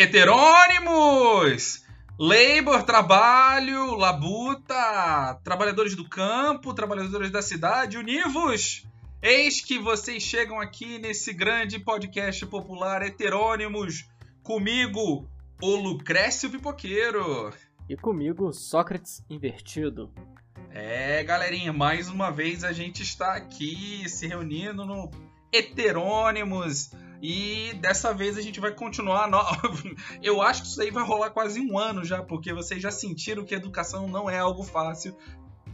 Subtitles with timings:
[0.00, 1.84] Heterônimos!
[2.18, 8.86] Labor, trabalho, labuta, trabalhadores do campo, trabalhadores da cidade, univos!
[9.20, 14.08] Eis que vocês chegam aqui nesse grande podcast popular Heterônimos,
[14.42, 15.28] comigo,
[15.60, 17.52] o Lucrécio Pipoqueiro.
[17.86, 20.10] E comigo, Sócrates Invertido.
[20.70, 25.10] É, galerinha, mais uma vez a gente está aqui se reunindo no
[25.52, 26.90] Heterônimos.
[27.22, 29.28] E dessa vez a gente vai continuar.
[29.28, 29.38] No...
[30.22, 33.44] Eu acho que isso aí vai rolar quase um ano já, porque vocês já sentiram
[33.44, 35.14] que educação não é algo fácil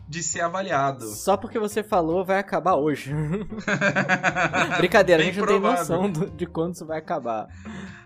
[0.08, 1.06] de ser avaliado.
[1.06, 3.12] Só porque você falou, vai acabar hoje.
[4.78, 5.96] Brincadeira, Bem a gente provável.
[5.96, 7.48] não tem noção de quando isso vai acabar.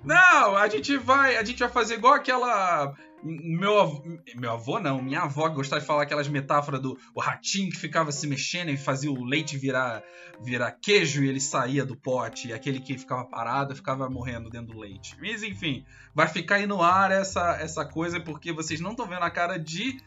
[0.02, 4.02] Não, a gente vai, a gente vai fazer igual aquela meu avô,
[4.34, 8.10] meu avô não, minha avó gostava de falar aquelas metáforas do o ratinho que ficava
[8.12, 10.02] se mexendo e fazia o leite virar,
[10.40, 14.72] virar queijo e ele saía do pote, e aquele que ficava parado ficava morrendo dentro
[14.72, 15.16] do leite.
[15.20, 15.84] Mas enfim,
[16.14, 19.58] vai ficar aí no ar essa, essa coisa porque vocês não estão vendo a cara
[19.58, 19.98] de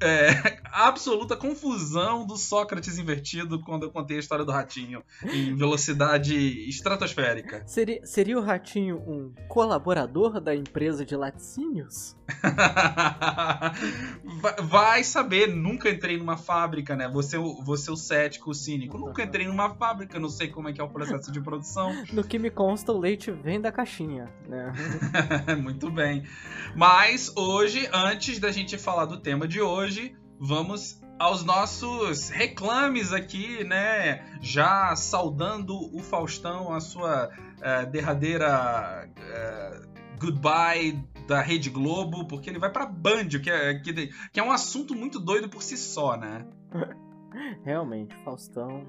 [0.00, 6.36] é, absoluta confusão do Sócrates invertido quando eu contei a história do ratinho em velocidade
[6.68, 7.62] estratosférica.
[7.66, 12.16] Seria, seria o ratinho um colaborador da empresa de laticínios?
[14.62, 17.08] Vai saber, nunca entrei numa fábrica, né?
[17.08, 18.98] Você, você o cético, o cínico.
[18.98, 21.94] Nunca entrei numa fábrica, não sei como é que é o processo de produção.
[22.16, 24.72] No que me consta, o leite vem da caixinha, né?
[25.60, 26.24] Muito bem.
[26.74, 29.85] Mas hoje, antes da gente falar do tema de hoje,
[30.38, 34.24] vamos aos nossos reclames aqui, né?
[34.40, 42.58] Já saudando o Faustão, a sua uh, derradeira uh, goodbye da Rede Globo, porque ele
[42.58, 46.16] vai pra Band, que é, que, que é um assunto muito doido por si só,
[46.16, 46.46] né?
[47.64, 48.86] Realmente, Faustão.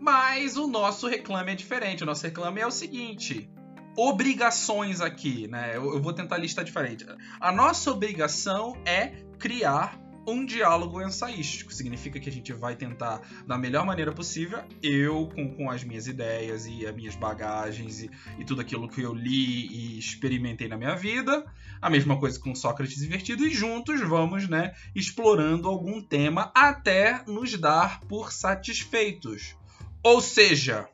[0.00, 2.02] Mas o nosso reclame é diferente.
[2.02, 3.50] O nosso reclame é o seguinte:
[3.96, 5.76] obrigações aqui, né?
[5.76, 7.06] Eu, eu vou tentar listar diferente.
[7.40, 11.72] A nossa obrigação é criar um diálogo ensaístico.
[11.72, 16.06] Significa que a gente vai tentar, da melhor maneira possível, eu com, com as minhas
[16.06, 20.76] ideias e as minhas bagagens e, e tudo aquilo que eu li e experimentei na
[20.76, 21.44] minha vida.
[21.80, 27.56] A mesma coisa com Sócrates invertido, e juntos vamos, né, explorando algum tema até nos
[27.58, 29.56] dar por satisfeitos.
[30.02, 30.88] Ou seja,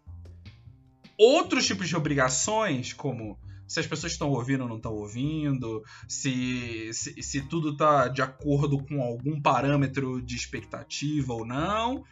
[1.19, 3.39] outros tipos de obrigações, como
[3.73, 8.21] se as pessoas estão ouvindo ou não estão ouvindo, se, se, se tudo está de
[8.21, 12.05] acordo com algum parâmetro de expectativa ou não.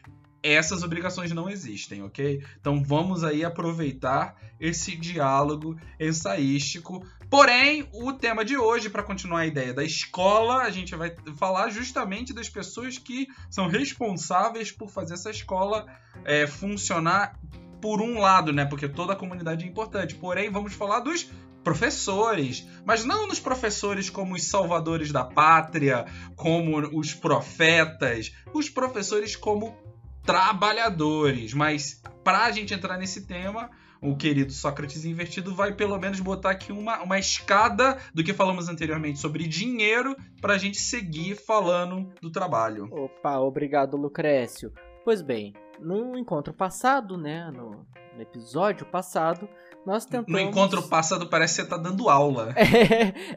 [0.43, 2.43] Essas obrigações não existem, ok?
[2.59, 7.07] Então vamos aí aproveitar esse diálogo ensaístico.
[7.29, 11.69] Porém, o tema de hoje, para continuar a ideia da escola, a gente vai falar
[11.69, 15.85] justamente das pessoas que são responsáveis por fazer essa escola
[16.25, 17.39] é, funcionar
[17.81, 18.65] por um lado, né?
[18.65, 20.15] Porque toda a comunidade é importante.
[20.15, 21.31] Porém, vamos falar dos
[21.63, 26.07] professores, mas não nos professores como os salvadores da pátria,
[26.37, 29.77] como os profetas, os professores como
[30.25, 31.55] trabalhadores.
[31.55, 33.71] Mas para a gente entrar nesse tema,
[34.03, 38.69] o querido Sócrates invertido vai pelo menos botar aqui uma, uma escada do que falamos
[38.69, 42.89] anteriormente sobre dinheiro para a gente seguir falando do trabalho.
[42.91, 44.73] Opa, obrigado, Lucrécio.
[45.05, 49.49] Pois bem, no encontro passado, né, no, no episódio passado,
[49.87, 50.31] nós tentamos...
[50.31, 52.55] No encontro passado parece que você tá dando aula.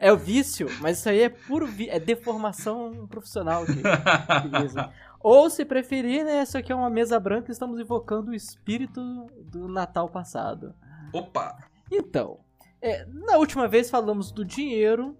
[0.00, 1.88] É, é o vício, mas isso aí é puro vi...
[1.88, 3.64] é deformação profissional.
[3.64, 3.72] Que,
[5.20, 9.00] Ou se preferir, né, isso aqui é uma mesa branca e estamos invocando o espírito
[9.50, 10.74] do Natal passado.
[11.12, 11.56] Opa!
[11.90, 12.40] Então,
[12.80, 15.16] é, na última vez falamos do dinheiro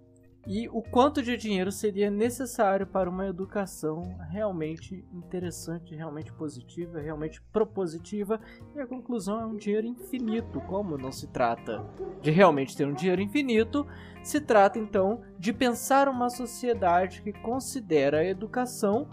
[0.47, 7.41] e o quanto de dinheiro seria necessário para uma educação realmente interessante, realmente positiva, realmente
[7.51, 8.39] propositiva.
[8.75, 10.61] E a conclusão é um dinheiro infinito.
[10.61, 11.83] Como não se trata
[12.21, 13.87] de realmente ter um dinheiro infinito,
[14.21, 19.07] se trata então de pensar uma sociedade que considera a educação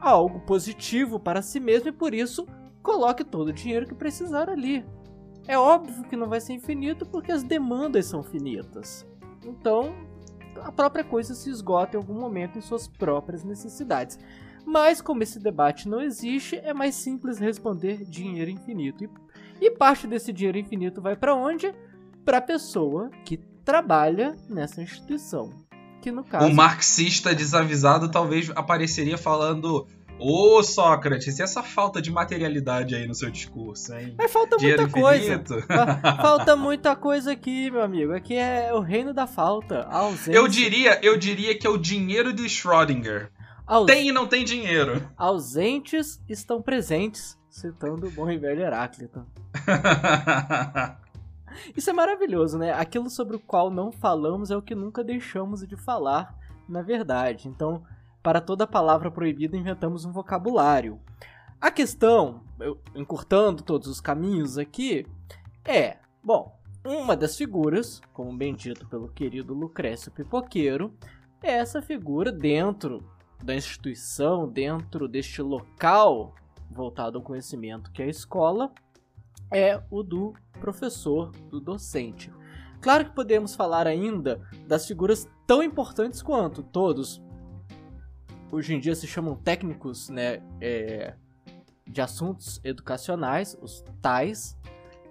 [0.00, 2.44] algo positivo para si mesmo e por isso
[2.82, 4.84] coloque todo o dinheiro que precisar ali.
[5.46, 9.06] É óbvio que não vai ser infinito porque as demandas são finitas.
[9.44, 9.94] Então,
[10.62, 14.18] a própria coisa se esgota em algum momento em suas próprias necessidades.
[14.64, 19.04] Mas como esse debate não existe, é mais simples responder dinheiro infinito.
[19.04, 19.10] E,
[19.66, 21.74] e parte desse dinheiro infinito vai para onde?
[22.24, 25.50] Para a pessoa que trabalha nessa instituição.
[26.00, 26.46] Que no caso.
[26.46, 29.86] O marxista desavisado talvez apareceria falando
[30.24, 34.14] Ô, Sócrates, e essa falta de materialidade aí no seu discurso, hein?
[34.16, 35.66] Mas falta Dinheiro muita infinito.
[35.66, 36.00] coisa.
[36.16, 38.12] falta muita coisa aqui, meu amigo.
[38.12, 39.80] Aqui é o reino da falta.
[39.90, 40.32] ausência.
[40.32, 43.32] Eu diria, eu diria que é o dinheiro de Schrödinger.
[43.66, 43.86] Aus...
[43.86, 45.08] Tem e não tem dinheiro.
[45.16, 49.26] Ausentes estão presentes, citando o bom e velho Heráclito.
[51.76, 52.72] Isso é maravilhoso, né?
[52.72, 56.32] Aquilo sobre o qual não falamos é o que nunca deixamos de falar,
[56.68, 57.48] na verdade.
[57.48, 57.82] Então,
[58.22, 61.00] para toda palavra proibida, inventamos um vocabulário.
[61.60, 65.06] A questão, eu, encurtando todos os caminhos aqui,
[65.64, 70.92] é: bom, uma das figuras, como bem dito pelo querido Lucrécio Pipoqueiro,
[71.42, 73.04] é essa figura dentro
[73.42, 76.34] da instituição, dentro deste local
[76.70, 78.72] voltado ao conhecimento que é a escola,
[79.52, 82.32] é o do professor, do docente.
[82.80, 87.22] Claro que podemos falar ainda das figuras tão importantes quanto todos.
[88.52, 91.14] Hoje em dia se chamam técnicos né, é,
[91.86, 94.58] de assuntos educacionais, os tais,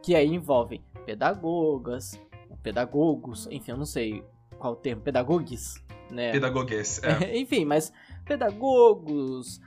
[0.03, 2.21] que aí envolvem pedagogas,
[2.61, 4.23] pedagogos, enfim, eu não sei
[4.59, 6.31] qual o termo, pedagogos, né?
[6.31, 7.33] Pedagogues, é.
[7.35, 7.91] enfim, mas
[8.23, 9.59] pedagogos,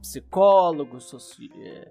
[0.00, 1.50] psicólogos, soci...
[1.58, 1.88] É,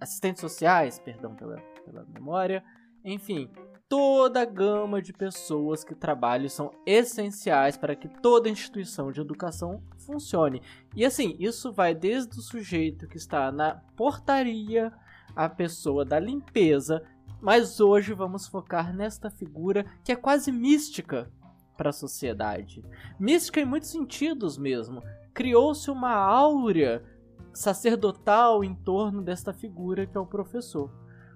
[0.00, 2.62] assistentes sociais, perdão pela, pela memória,
[3.04, 3.50] enfim,
[3.88, 9.82] toda a gama de pessoas que trabalham são essenciais para que toda instituição de educação
[9.98, 10.62] funcione.
[10.94, 14.92] E assim, isso vai desde o sujeito que está na portaria,
[15.34, 17.02] a pessoa da limpeza,
[17.40, 21.30] mas hoje vamos focar nesta figura que é quase mística
[21.76, 22.84] para a sociedade.
[23.18, 25.02] Mística em muitos sentidos mesmo.
[25.32, 27.04] Criou-se uma áurea
[27.52, 30.90] sacerdotal em torno desta figura que é o professor.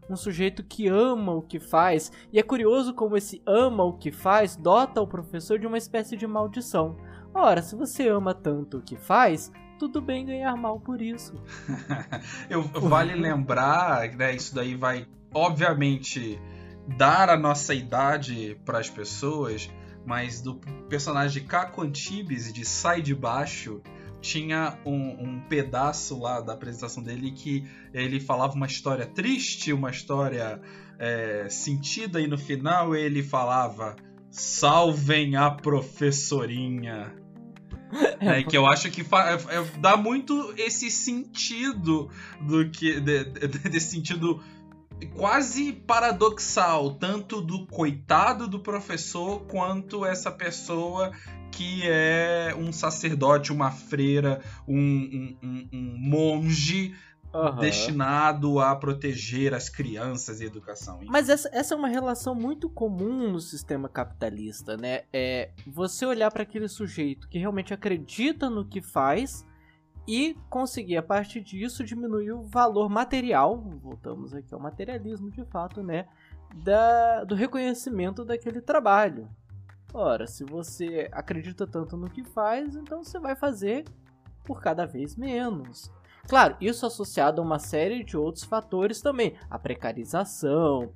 [0.08, 4.10] Um sujeito que ama o que faz, e é curioso como esse ama o que
[4.10, 6.96] faz dota o professor de uma espécie de maldição.
[7.34, 11.34] Ora, se você ama tanto o que faz, tudo bem ganhar mal por isso.
[12.48, 16.40] Eu, vale lembrar, né, isso daí vai obviamente,
[16.96, 19.70] dar a nossa idade para as pessoas,
[20.04, 20.56] mas do
[20.88, 23.82] personagem Caco Antibes de Sai de Baixo
[24.28, 29.90] tinha um, um, pedaço lá da apresentação dele que ele falava uma história triste, uma
[29.90, 30.60] história
[30.98, 33.96] é, sentida, e no final ele falava:
[34.30, 37.14] Salvem a professorinha.
[38.20, 43.48] É, que eu acho que é, é, dá muito esse sentido do que de, de,
[43.70, 44.42] desse sentido
[45.06, 51.12] quase paradoxal, tanto do coitado do professor quanto essa pessoa
[51.50, 56.94] que é um sacerdote, uma freira, um, um, um monge
[57.34, 57.56] Uhum.
[57.56, 60.98] destinado a proteger as crianças e a educação.
[61.06, 65.02] Mas essa, essa é uma relação muito comum no sistema capitalista, né?
[65.12, 69.44] É você olhar para aquele sujeito que realmente acredita no que faz
[70.08, 75.82] e conseguir a partir disso diminuir o valor material, voltamos aqui ao materialismo de fato,
[75.82, 76.08] né,
[76.64, 79.28] da, do reconhecimento daquele trabalho.
[79.92, 83.84] Ora, se você acredita tanto no que faz, então você vai fazer
[84.44, 85.92] por cada vez menos.
[86.26, 90.90] Claro, isso associado a uma série de outros fatores também, a precarização,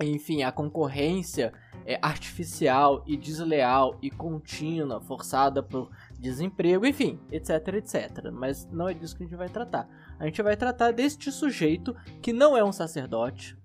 [0.00, 1.52] enfim, a concorrência
[1.86, 5.90] é, artificial e desleal e contínua, forçada por
[6.22, 8.30] desemprego, enfim, etc, etc.
[8.32, 9.88] Mas não é disso que a gente vai tratar.
[10.18, 13.58] A gente vai tratar deste sujeito que não é um sacerdote,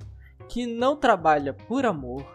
[0.50, 2.26] que não trabalha por amor,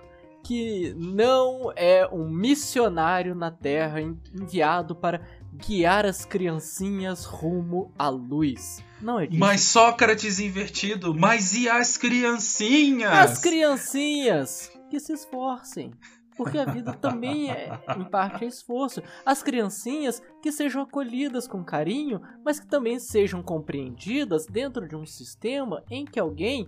[0.44, 5.20] que não é um missionário na Terra enviado para
[5.54, 8.82] guiar as criancinhas rumo à luz.
[9.00, 9.40] Não é disso.
[9.40, 13.12] Mas Sócrates invertido, mas e as criancinhas?
[13.12, 15.92] As criancinhas que se esforcem.
[16.36, 19.02] Porque a vida também é, em parte, é esforço.
[19.24, 25.06] As criancinhas que sejam acolhidas com carinho, mas que também sejam compreendidas dentro de um
[25.06, 26.66] sistema em que alguém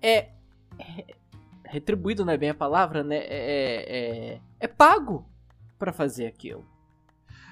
[0.00, 0.30] é,
[0.78, 1.14] é
[1.64, 3.16] retribuído não é bem a palavra, né?
[3.16, 5.26] É, é, é, é pago
[5.78, 6.64] para fazer aquilo.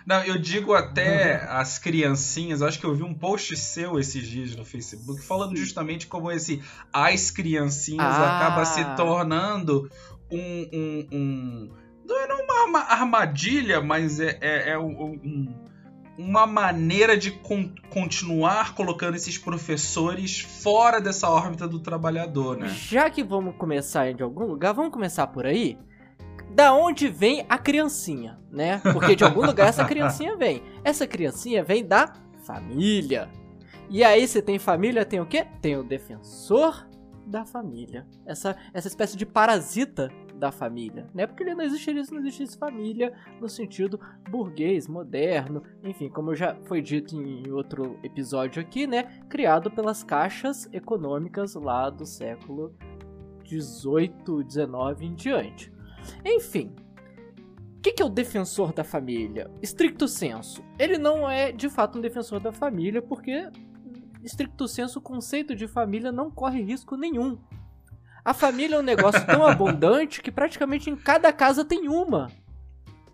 [0.09, 1.59] Não, eu digo até uhum.
[1.59, 6.07] as criancinhas, acho que eu vi um post seu esses dias no Facebook falando justamente
[6.07, 8.39] como esse as criancinhas ah.
[8.39, 9.91] acaba se tornando
[10.31, 11.71] um, um, um,
[12.07, 15.49] Não é uma armadilha, mas é, é, é um,
[16.19, 22.69] uma maneira de con continuar colocando esses professores fora dessa órbita do trabalhador, né?
[22.69, 25.79] Já que vamos começar de algum lugar, vamos começar por aí?
[26.51, 28.81] Da onde vem a criancinha, né?
[28.93, 30.63] Porque de algum lugar essa criancinha vem.
[30.83, 33.29] Essa criancinha vem da família.
[33.89, 35.47] E aí, se tem família, tem o quê?
[35.63, 36.88] Tem o defensor
[37.29, 38.07] da família.
[38.25, 41.27] Essa, essa espécie de parasita da família, né?
[41.27, 46.55] Porque ele não existiria se não existisse família no sentido burguês, moderno, enfim, como já
[46.65, 49.05] foi dito em outro episódio aqui, né?
[49.29, 52.75] Criado pelas caixas econômicas lá do século
[53.45, 55.73] 18, 19 em diante.
[56.25, 56.73] Enfim,
[57.79, 59.51] o que, que, é o defensor da família?
[59.63, 60.65] Stricto senso.
[60.79, 63.49] Ele não é de fato um defensor da família, porque,
[64.25, 67.39] stricto senso, o conceito de família não corre risco nenhum
[68.25, 72.31] A família é um negócio tão abundante que praticamente em cada casa tem uma.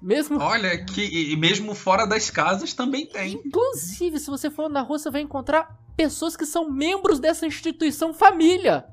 [0.01, 0.39] Mesmo...
[0.39, 3.41] Olha, que e mesmo fora das casas também tem.
[3.45, 8.13] Inclusive, se você for na rua, você vai encontrar pessoas que são membros dessa instituição
[8.13, 8.85] família.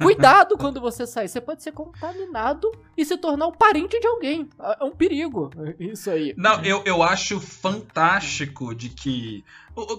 [0.00, 1.28] Cuidado quando você sair.
[1.28, 4.48] Você pode ser contaminado e se tornar um parente de alguém.
[4.80, 5.50] É um perigo.
[5.78, 6.34] Isso aí.
[6.36, 9.44] Não, eu, eu acho fantástico de que.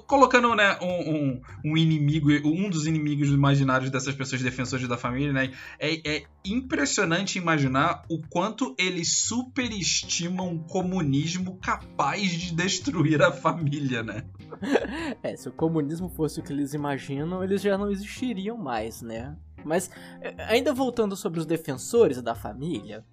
[0.06, 5.34] Colocando, né, um, um, um inimigo, um dos inimigos imaginários dessas pessoas defensores da família,
[5.34, 5.52] né?
[5.80, 14.04] É, é impressionante imaginar o quanto eles superestimam o comunismo capaz de destruir a família,
[14.04, 14.26] né?
[15.24, 19.36] É, se o comunismo fosse o que eles imaginam, eles já não existiriam mais, né?
[19.64, 19.90] Mas,
[20.22, 23.06] é, ainda voltando sobre os defensores da família,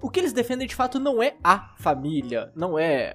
[0.00, 3.14] o que eles defendem de fato não é a família, não é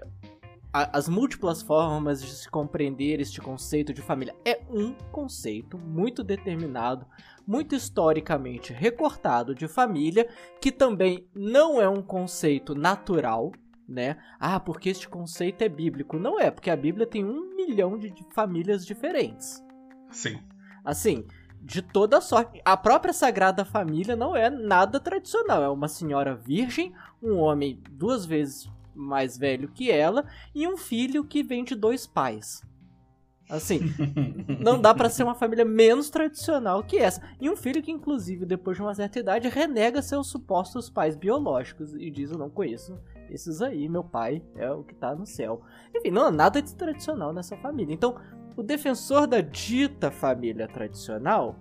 [0.75, 4.35] a, as múltiplas formas de se compreender este conceito de família.
[4.43, 7.05] É um conceito muito determinado,
[7.47, 10.27] muito historicamente recortado de família,
[10.59, 13.53] que também não é um conceito natural,
[13.87, 14.17] né?
[14.37, 16.19] Ah, porque este conceito é bíblico.
[16.19, 19.63] Não é, porque a Bíblia tem um milhão de famílias diferentes.
[20.11, 20.39] Sim.
[20.83, 21.25] Assim,
[21.65, 22.61] de toda sorte.
[22.63, 25.63] A própria Sagrada Família não é nada tradicional.
[25.63, 31.25] É uma senhora virgem, um homem duas vezes mais velho que ela e um filho
[31.25, 32.61] que vem de dois pais.
[33.49, 33.79] Assim,
[34.59, 37.21] não dá para ser uma família menos tradicional que essa.
[37.41, 41.93] E um filho que, inclusive, depois de uma certa idade, renega seus supostos pais biológicos
[41.95, 42.97] e diz: Eu não conheço
[43.29, 45.61] esses aí, meu pai é o que tá no céu.
[45.95, 47.93] Enfim, não há nada de tradicional nessa família.
[47.93, 48.15] Então,
[48.55, 51.59] o defensor da dita família tradicional,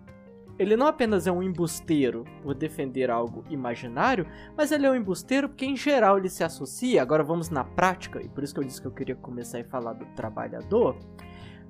[0.58, 5.48] ele não apenas é um embusteiro por defender algo imaginário, mas ele é um embusteiro
[5.48, 8.64] porque em geral ele se associa, agora vamos na prática, e por isso que eu
[8.64, 10.96] disse que eu queria começar a falar do trabalhador,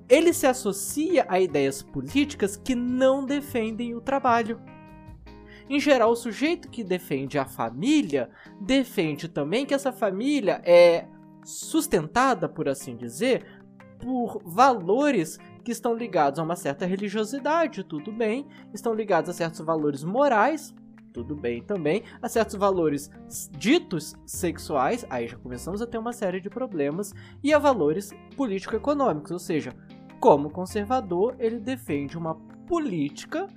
[0.06, 4.60] ele se associa a ideias políticas que não defendem o trabalho.
[5.68, 8.28] Em geral, o sujeito que defende a família
[8.60, 11.06] defende também que essa família é
[11.42, 13.46] sustentada, por assim dizer,
[13.98, 19.60] por valores que estão ligados a uma certa religiosidade, tudo bem, estão ligados a certos
[19.60, 20.74] valores morais,
[21.12, 23.10] tudo bem também, a certos valores
[23.52, 29.30] ditos sexuais, aí já começamos a ter uma série de problemas, e a valores político-econômicos,
[29.30, 29.72] ou seja,
[30.20, 32.34] como conservador, ele defende uma
[32.66, 33.48] política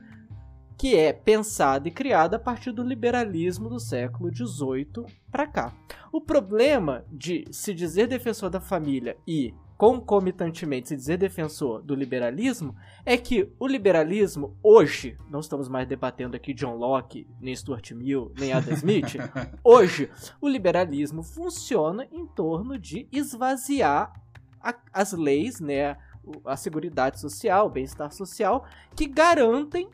[0.78, 5.74] que é pensada e criada a partir do liberalismo do século XVIII para cá.
[6.12, 12.76] O problema de se dizer defensor da família e concomitantemente se dizer defensor do liberalismo
[13.06, 18.32] é que o liberalismo hoje, não estamos mais debatendo aqui John Locke, nem Stuart Mill,
[18.38, 19.16] nem Adam Smith,
[19.64, 20.10] hoje
[20.42, 24.12] o liberalismo funciona em torno de esvaziar
[24.60, 25.96] a, as leis, né,
[26.44, 28.66] a seguridade social, o bem-estar social,
[28.96, 29.90] que garantem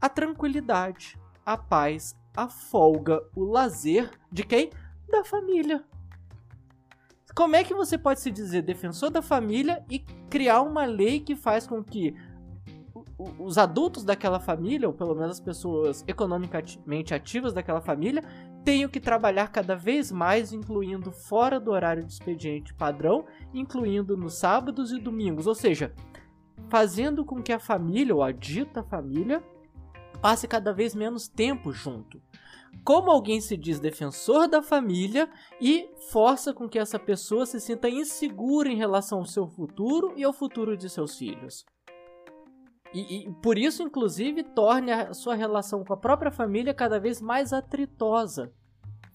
[0.00, 4.70] a tranquilidade, a paz, a folga, o lazer de quem?
[5.08, 5.84] Da família.
[7.34, 11.34] Como é que você pode se dizer defensor da família e criar uma lei que
[11.34, 12.14] faz com que
[13.38, 18.22] os adultos daquela família, ou pelo menos as pessoas economicamente ativas daquela família,
[18.64, 23.24] tenham que trabalhar cada vez mais, incluindo fora do horário de expediente padrão,
[23.54, 25.92] incluindo nos sábados e domingos, ou seja,
[26.68, 29.42] fazendo com que a família, ou a dita família,
[30.20, 32.20] passe cada vez menos tempo junto
[32.84, 35.28] como alguém se diz defensor da família
[35.60, 40.24] e força com que essa pessoa se sinta insegura em relação ao seu futuro e
[40.24, 41.64] ao futuro de seus filhos.
[42.92, 47.22] E, e, por isso, inclusive, torne a sua relação com a própria família cada vez
[47.22, 48.52] mais atritosa,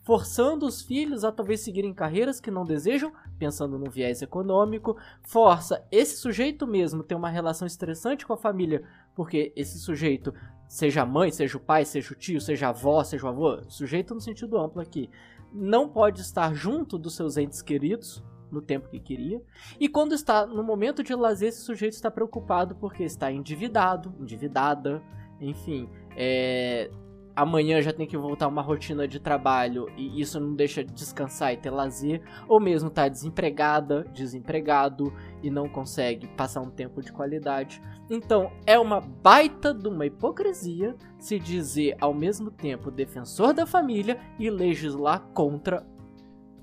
[0.03, 5.85] forçando os filhos a talvez seguirem carreiras que não desejam, pensando no viés econômico, força
[5.91, 8.83] esse sujeito mesmo ter uma relação estressante com a família,
[9.13, 10.33] porque esse sujeito
[10.67, 13.61] seja a mãe, seja o pai, seja o tio, seja a avó, seja o avô,
[13.69, 15.09] sujeito no sentido amplo aqui,
[15.53, 19.41] não pode estar junto dos seus entes queridos no tempo que queria,
[19.79, 25.01] e quando está no momento de lazer, esse sujeito está preocupado porque está endividado, endividada,
[25.39, 26.89] enfim, é,
[27.37, 31.53] amanhã já tem que voltar uma rotina de trabalho e isso não deixa de descansar
[31.53, 35.13] e ter lazer, ou mesmo tá desempregada, desempregado
[35.43, 37.79] e não consegue passar um tempo de qualidade.
[38.09, 44.19] Então, é uma baita de uma hipocrisia se dizer ao mesmo tempo defensor da família
[44.39, 45.85] e legislar contra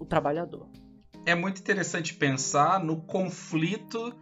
[0.00, 0.66] o trabalhador.
[1.24, 4.12] É muito interessante pensar no conflito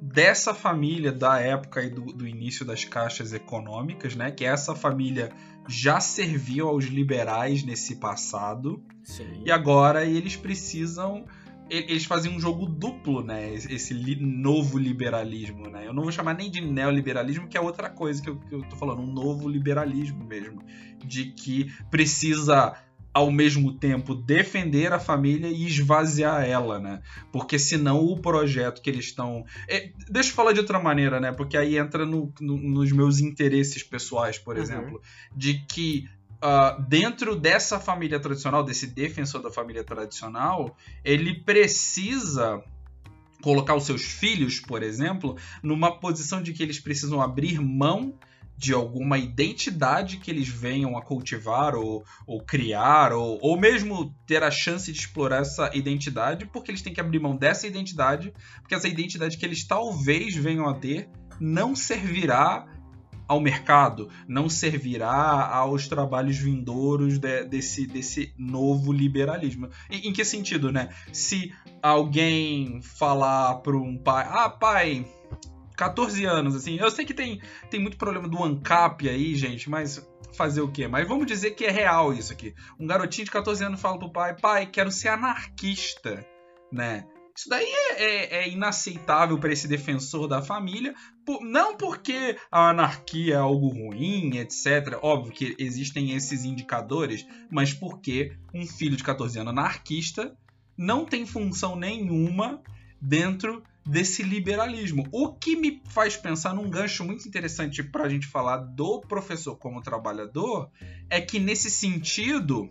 [0.00, 4.30] dessa família da época e do, do, início das caixas econômicas, né?
[4.30, 5.30] Que essa família
[5.68, 9.42] já serviu aos liberais nesse passado Sim.
[9.44, 11.24] e agora eles precisam
[11.70, 13.52] eles fazem um jogo duplo, né?
[13.52, 15.86] Esse li novo liberalismo, né?
[15.86, 18.62] Eu não vou chamar nem de neoliberalismo, que é outra coisa que eu, que eu
[18.62, 20.62] tô falando, um novo liberalismo mesmo.
[21.04, 22.74] De que precisa
[23.18, 27.02] ao mesmo tempo defender a família e esvaziar ela, né?
[27.32, 29.44] Porque senão o projeto que eles estão.
[29.68, 31.32] É, deixa eu falar de outra maneira, né?
[31.32, 34.62] Porque aí entra no, no, nos meus interesses pessoais, por uhum.
[34.62, 35.02] exemplo,
[35.34, 36.08] de que
[36.40, 42.62] Uh, dentro dessa família tradicional, desse defensor da família tradicional, ele precisa
[43.42, 48.14] colocar os seus filhos, por exemplo, numa posição de que eles precisam abrir mão
[48.58, 54.42] de alguma identidade que eles venham a cultivar ou, ou criar, ou, ou mesmo ter
[54.42, 58.74] a chance de explorar essa identidade, porque eles têm que abrir mão dessa identidade, porque
[58.74, 61.08] essa identidade que eles talvez venham a ter
[61.40, 62.66] não servirá
[63.28, 69.68] ao mercado, não servirá aos trabalhos vindouros de, desse, desse novo liberalismo.
[69.88, 70.88] Em, em, que sentido, né?
[71.12, 75.06] Se alguém falar para um pai, ah, pai,
[75.78, 80.04] 14 anos, assim, eu sei que tem, tem muito problema do ANCAP aí, gente, mas
[80.34, 80.88] fazer o quê?
[80.88, 82.52] Mas vamos dizer que é real isso aqui.
[82.80, 86.26] Um garotinho de 14 anos fala pro pai, pai, quero ser anarquista,
[86.72, 87.06] né?
[87.36, 90.92] Isso daí é, é, é inaceitável para esse defensor da família,
[91.24, 94.98] por, não porque a anarquia é algo ruim, etc.
[95.00, 100.36] Óbvio que existem esses indicadores, mas porque um filho de 14 anos anarquista
[100.76, 102.60] não tem função nenhuma
[103.00, 105.08] dentro desse liberalismo.
[105.10, 109.56] O que me faz pensar num gancho muito interessante para a gente falar do professor
[109.56, 110.70] como trabalhador
[111.08, 112.70] é que, nesse sentido,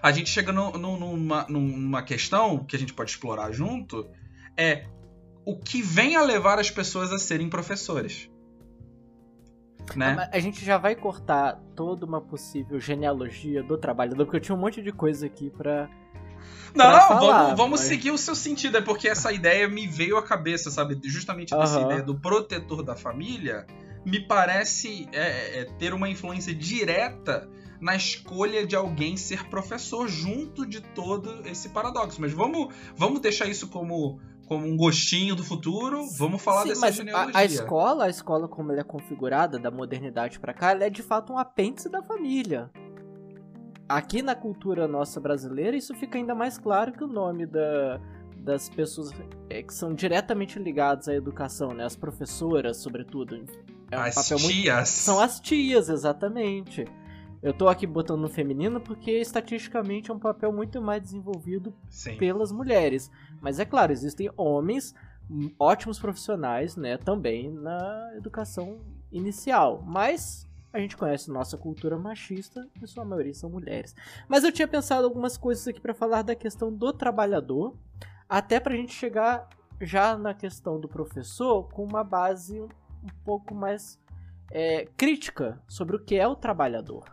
[0.00, 4.08] a gente chega no, no, numa, numa questão que a gente pode explorar junto,
[4.56, 4.86] é
[5.44, 8.30] o que vem a levar as pessoas a serem professores.
[9.94, 10.28] Né?
[10.32, 14.60] A gente já vai cortar toda uma possível genealogia do trabalhador, porque eu tinha um
[14.60, 15.90] monte de coisa aqui pra.
[16.74, 17.88] Não, falar, vamos, vamos mas...
[17.88, 20.98] seguir o seu sentido, é porque essa ideia me veio à cabeça, sabe?
[21.04, 21.84] Justamente dessa uhum.
[21.86, 23.64] ideia do protetor da família,
[24.04, 27.48] me parece é, é, ter uma influência direta
[27.80, 32.20] na escolha de alguém ser professor junto de todo esse paradoxo.
[32.20, 36.06] Mas vamos, vamos deixar isso como, como um gostinho do futuro.
[36.18, 37.36] Vamos falar Sim, dessa genealogia.
[37.36, 40.90] A, a, escola, a escola como ela é configurada da modernidade para cá, ela é
[40.90, 42.70] de fato um apêndice da família.
[43.88, 48.00] Aqui na cultura nossa brasileira, isso fica ainda mais claro que o nome da,
[48.36, 49.12] das pessoas
[49.50, 51.84] é, que são diretamente ligadas à educação, né?
[51.84, 53.44] As professoras, sobretudo.
[53.90, 54.42] É um as tias.
[54.42, 54.86] Muito...
[54.86, 56.86] São as tias, exatamente.
[57.42, 62.16] Eu tô aqui botando no feminino porque estatisticamente é um papel muito mais desenvolvido Sim.
[62.16, 63.10] pelas mulheres.
[63.40, 64.94] Mas é claro, existem homens
[65.58, 68.78] ótimos profissionais, né, também na educação
[69.12, 69.82] inicial.
[69.86, 73.94] Mas a gente conhece nossa cultura machista e sua maioria são mulheres.
[74.28, 77.76] Mas eu tinha pensado algumas coisas aqui para falar da questão do trabalhador,
[78.28, 79.48] até pra gente chegar
[79.80, 82.68] já na questão do professor com uma base um
[83.24, 84.00] pouco mais
[84.50, 87.04] é, crítica sobre o que é o trabalhador.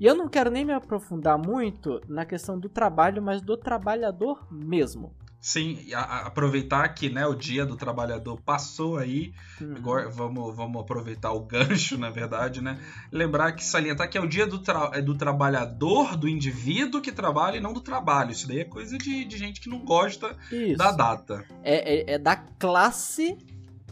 [0.00, 4.46] E eu não quero nem me aprofundar muito na questão do trabalho, mas do trabalhador
[4.50, 5.14] mesmo.
[5.42, 9.34] Sim, a, aproveitar que né, o dia do trabalhador passou aí.
[9.60, 9.74] Uhum.
[9.74, 12.78] Agora vamos, vamos aproveitar o gancho, na verdade, né?
[13.10, 17.10] Lembrar que salientar que é o dia do, tra é do trabalhador, do indivíduo que
[17.10, 18.30] trabalha e não do trabalho.
[18.30, 20.78] Isso daí é coisa de, de gente que não gosta Isso.
[20.78, 21.44] da data.
[21.64, 23.36] É, é, é da classe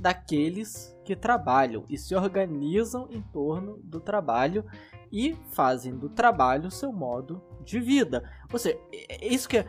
[0.01, 4.65] daqueles que trabalham e se organizam em torno do trabalho
[5.11, 8.23] e fazem do trabalho seu modo de vida.
[8.53, 9.67] Ou seja, é, é isso que é,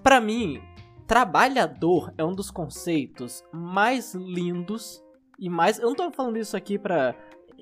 [0.00, 0.62] para mim,
[1.08, 5.02] trabalhador é um dos conceitos mais lindos
[5.38, 5.78] e mais.
[5.78, 7.14] Eu não tô falando isso aqui pra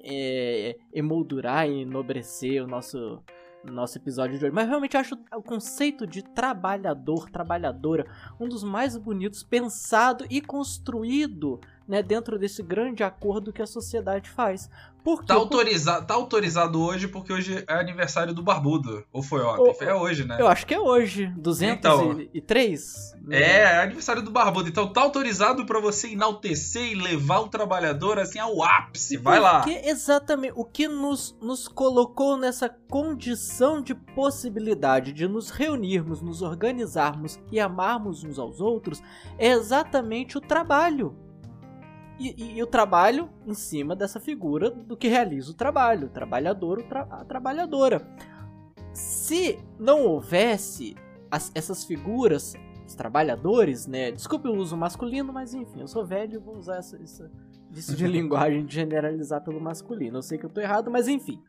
[0.03, 3.23] é, emoldurar e enobrecer o nosso
[3.65, 8.07] nosso episódio de hoje, mas realmente acho o conceito de trabalhador, trabalhadora,
[8.39, 14.31] um dos mais bonitos, pensado e construído né, dentro desse grande acordo que a sociedade
[14.31, 14.68] faz.
[15.07, 19.05] Por tá, autoriza tá autorizado hoje porque hoje é aniversário do Barbudo.
[19.12, 19.87] Ou foi ontem?
[19.87, 20.37] É hoje, né?
[20.37, 21.29] Eu acho que é hoje.
[21.37, 23.14] 203?
[23.14, 24.68] Então, é, é aniversário do Barbudo.
[24.68, 29.16] Então tá autorizado para você enaltecer e levar o trabalhador assim ao ápice.
[29.16, 29.81] Vai porque lá.
[29.85, 30.55] Exatamente.
[30.57, 37.61] O que nos, nos colocou nessa condição de possibilidade de nos reunirmos, nos organizarmos e
[37.61, 39.01] amarmos uns aos outros
[39.38, 41.16] é exatamente o trabalho.
[42.19, 46.83] E, e, o trabalho em cima dessa figura do que realiza o trabalho, o trabalhador,
[46.83, 48.09] tra a trabalhadora.
[48.95, 50.97] Se não houvesse
[51.31, 52.55] as, essas figuras,
[52.87, 54.11] os trabalhadores, né?
[54.11, 57.31] Desculpe o uso masculino, mas enfim, eu sou velho e vou usar essa, essa
[57.71, 60.19] isso de linguagem de generalizar pelo masculino.
[60.19, 61.43] Eu sei que eu tô errado, mas enfim.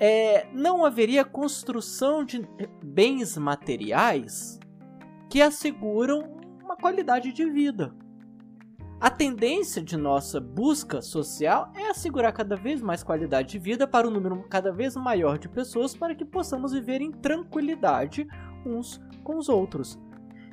[0.00, 2.48] É, não haveria construção de
[2.82, 4.58] bens materiais
[5.28, 7.94] que asseguram uma qualidade de vida.
[9.02, 14.06] A tendência de nossa busca social é assegurar cada vez mais qualidade de vida para
[14.06, 18.28] um número cada vez maior de pessoas para que possamos viver em tranquilidade
[18.64, 19.98] uns com os outros.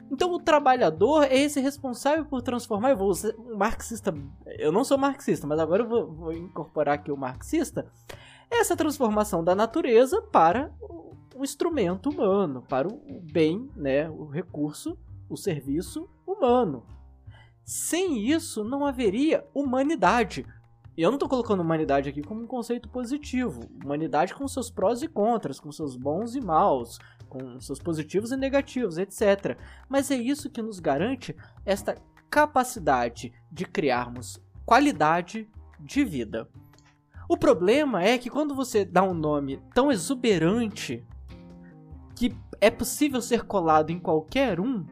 [0.09, 2.89] Então o trabalhador é esse responsável por transformar.
[2.89, 4.11] Eu vou ser um marxista.
[4.57, 7.85] Eu não sou marxista, mas agora eu vou, vou incorporar aqui o marxista.
[8.49, 10.73] Essa transformação da natureza para
[11.35, 12.99] o instrumento humano, para o
[13.31, 14.97] bem, né, o recurso,
[15.29, 16.83] o serviço humano.
[17.69, 20.43] Sem isso, não haveria humanidade.
[20.97, 23.61] E eu não estou colocando humanidade aqui como um conceito positivo.
[23.85, 26.97] Humanidade com seus prós e contras, com seus bons e maus,
[27.29, 29.55] com seus positivos e negativos, etc.
[29.87, 31.95] Mas é isso que nos garante esta
[32.27, 35.47] capacidade de criarmos qualidade
[35.79, 36.49] de vida.
[37.29, 41.05] O problema é que quando você dá um nome tão exuberante
[42.15, 44.87] que é possível ser colado em qualquer um,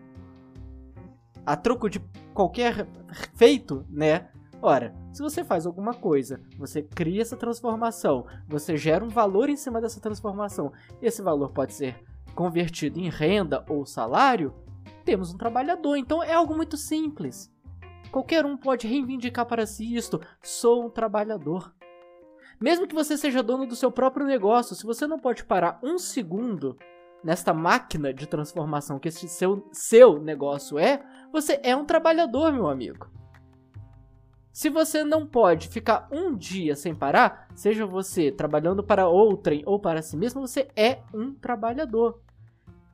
[1.44, 2.00] a troco de
[2.38, 2.88] qualquer
[3.34, 4.30] feito, né?
[4.62, 9.56] Ora, se você faz alguma coisa, você cria essa transformação, você gera um valor em
[9.56, 10.72] cima dessa transformação,
[11.02, 11.96] esse valor pode ser
[12.36, 14.54] convertido em renda ou salário,
[15.04, 15.98] temos um trabalhador.
[15.98, 17.52] Então é algo muito simples.
[18.12, 21.74] Qualquer um pode reivindicar para si isto: sou um trabalhador.
[22.62, 25.98] Mesmo que você seja dono do seu próprio negócio, se você não pode parar um
[25.98, 26.78] segundo
[27.24, 32.68] nesta máquina de transformação que esse seu, seu negócio é, você é um trabalhador, meu
[32.68, 33.10] amigo.
[34.52, 39.80] Se você não pode ficar um dia sem parar, seja você trabalhando para outrem ou
[39.80, 42.20] para si mesmo, você é um trabalhador.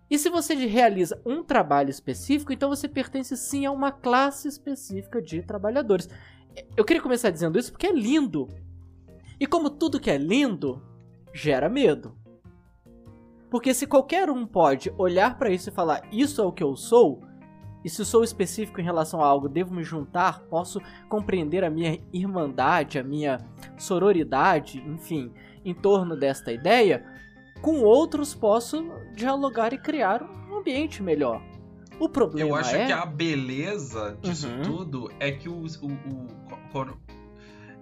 [0.09, 5.21] E se você realiza um trabalho específico, então você pertence sim a uma classe específica
[5.21, 6.09] de trabalhadores.
[6.75, 8.47] Eu queria começar dizendo isso porque é lindo.
[9.39, 10.81] E como tudo que é lindo,
[11.33, 12.15] gera medo.
[13.54, 16.76] Porque se qualquer um pode olhar para isso e falar isso é o que eu
[16.76, 17.22] sou,
[17.86, 22.00] e se sou específico em relação a algo, devo me juntar, posso compreender a minha
[22.12, 23.38] irmandade, a minha
[23.78, 25.32] sororidade, enfim,
[25.63, 27.06] em torno desta ideia,
[27.62, 31.39] com outros posso dialogar e criar um ambiente melhor.
[32.00, 32.88] O problema Eu acho é...
[32.88, 34.62] que a beleza disso uhum.
[34.63, 36.28] tudo é que o, o, o,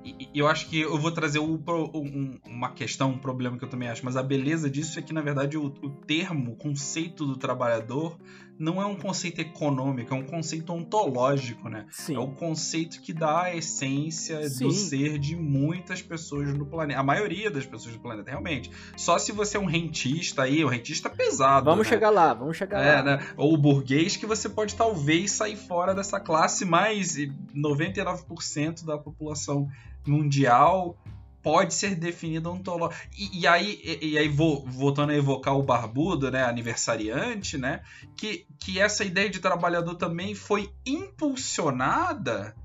[0.04, 1.62] e eu acho que eu vou trazer um,
[1.94, 5.14] um, uma questão, um problema que eu também acho, mas a beleza disso é que,
[5.14, 8.18] na verdade, o, o, termo, o conceito do trabalhador
[8.58, 11.86] não é um conceito econômico, é um conceito ontológico, né?
[11.92, 12.16] Sim.
[12.16, 14.68] É o conceito que dá a essência Sim.
[14.68, 17.00] do ser de muitas pessoas no planeta.
[17.00, 18.72] A maioria das pessoas do planeta, realmente.
[18.96, 21.66] Só se você é um rentista aí, um rentista pesado.
[21.66, 21.90] Vamos né?
[21.90, 23.04] chegar lá, vamos chegar é, lá.
[23.04, 23.28] Né?
[23.36, 27.16] Ou o burguês, que você pode talvez sair fora dessa classe, mas
[27.56, 29.70] 99% da população
[30.06, 30.98] mundial
[31.42, 33.02] pode ser definida ontológica.
[33.18, 37.82] E, e, aí, e, e, aí vou, voltando a evocar o barbudo, né, aniversariante, né,
[38.16, 42.56] que, que essa ideia de trabalhador também foi impulsionada,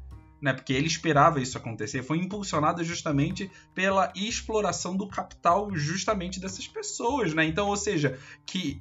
[0.41, 6.69] né, porque ele esperava isso acontecer, foi impulsionada justamente pela exploração do capital justamente dessas
[6.69, 7.45] pessoas, né?
[7.45, 8.81] Então, ou seja, que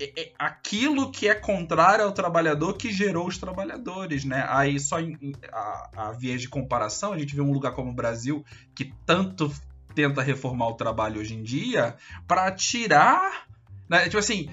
[0.00, 4.44] é, é aquilo que é contrário ao trabalhador que gerou os trabalhadores, né?
[4.48, 7.94] Aí só em, a, a viés de comparação, a gente vê um lugar como o
[7.94, 8.44] Brasil
[8.74, 9.50] que tanto
[9.94, 11.96] tenta reformar o trabalho hoje em dia
[12.28, 13.45] para tirar
[13.88, 14.04] né?
[14.04, 14.48] Tipo assim,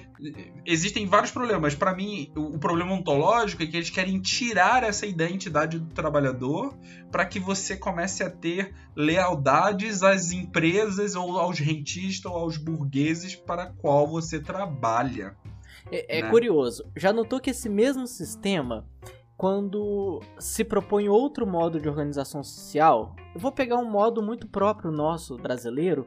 [0.64, 1.74] existem vários problemas.
[1.74, 6.76] Para mim, o problema ontológico é que eles querem tirar essa identidade do trabalhador
[7.10, 13.34] para que você comece a ter lealdades às empresas ou aos rentistas ou aos burgueses
[13.34, 15.36] para qual você trabalha.
[15.90, 16.30] É, é né?
[16.30, 16.84] curioso.
[16.96, 18.86] Já notou que esse mesmo sistema,
[19.36, 24.92] quando se propõe outro modo de organização social, eu vou pegar um modo muito próprio
[24.92, 26.06] nosso brasileiro,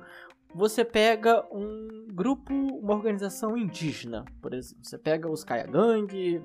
[0.53, 4.83] você pega um grupo, uma organização indígena, por exemplo.
[4.83, 6.41] Você pega os Kayagang,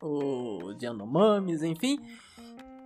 [0.00, 1.98] os Yanomamis, enfim.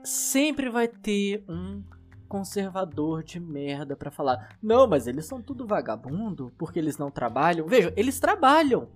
[0.04, 1.82] Sempre vai ter um
[2.28, 7.66] conservador de merda para falar: não, mas eles são tudo vagabundo porque eles não trabalham.
[7.66, 8.88] Veja, eles trabalham.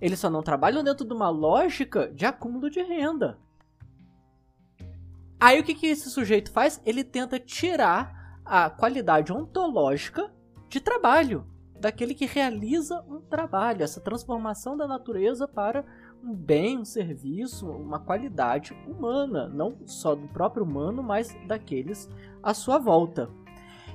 [0.00, 3.38] Eles só não trabalham dentro de uma lógica de acúmulo de renda.
[5.38, 6.80] Aí o que, que esse sujeito faz?
[6.84, 10.32] Ele tenta tirar a qualidade ontológica
[10.72, 11.44] de trabalho,
[11.78, 15.84] daquele que realiza um trabalho, essa transformação da natureza para
[16.24, 22.08] um bem, um serviço, uma qualidade humana, não só do próprio humano, mas daqueles
[22.42, 23.28] à sua volta.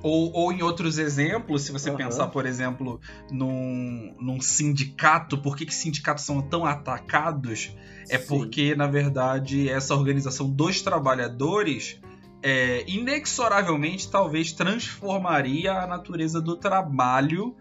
[0.04, 1.98] Ou, ou em outros exemplos, se você uhum.
[1.98, 7.76] pensar, por exemplo, num, num sindicato, por que, que sindicatos são tão atacados?
[8.08, 8.28] É Sim.
[8.28, 12.00] porque, na verdade, essa organização dos trabalhadores
[12.50, 17.54] é, inexoravelmente talvez transformaria a natureza do trabalho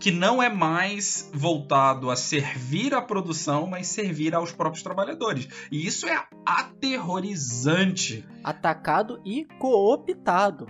[0.00, 5.46] que não é mais voltado a servir à produção, mas servir aos próprios trabalhadores.
[5.70, 8.26] E isso é aterrorizante.
[8.42, 10.66] Atacado e cooptado.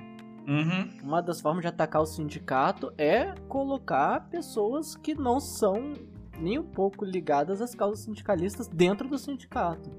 [0.47, 0.99] Uhum.
[1.01, 5.93] Uma das formas de atacar o sindicato é colocar pessoas que não são
[6.41, 9.91] nem um pouco ligadas às causas sindicalistas dentro do sindicato.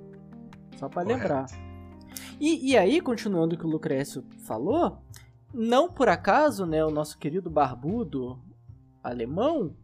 [0.78, 1.46] Só para lembrar.
[2.39, 4.97] E, e aí, continuando o que o Lucrécio falou,
[5.54, 8.39] não por acaso, né, o nosso querido barbudo
[9.04, 9.75] alemão,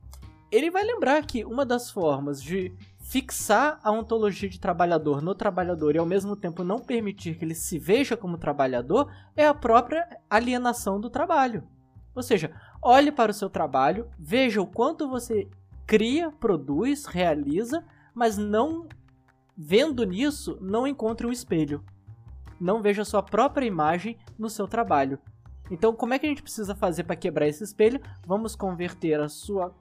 [0.52, 5.96] ele vai lembrar que uma das formas de fixar a ontologia de trabalhador no trabalhador
[5.96, 10.06] e ao mesmo tempo não permitir que ele se veja como trabalhador é a própria
[10.30, 11.64] alienação do trabalho.
[12.14, 15.48] Ou seja, olhe para o seu trabalho, veja o quanto você
[15.88, 18.88] cria, produz, realiza, mas não
[19.58, 21.84] vendo nisso, não encontre um espelho.
[22.62, 25.18] Não veja sua própria imagem no seu trabalho.
[25.72, 28.00] Então, como é que a gente precisa fazer para quebrar esse espelho?
[28.24, 29.76] Vamos converter a sua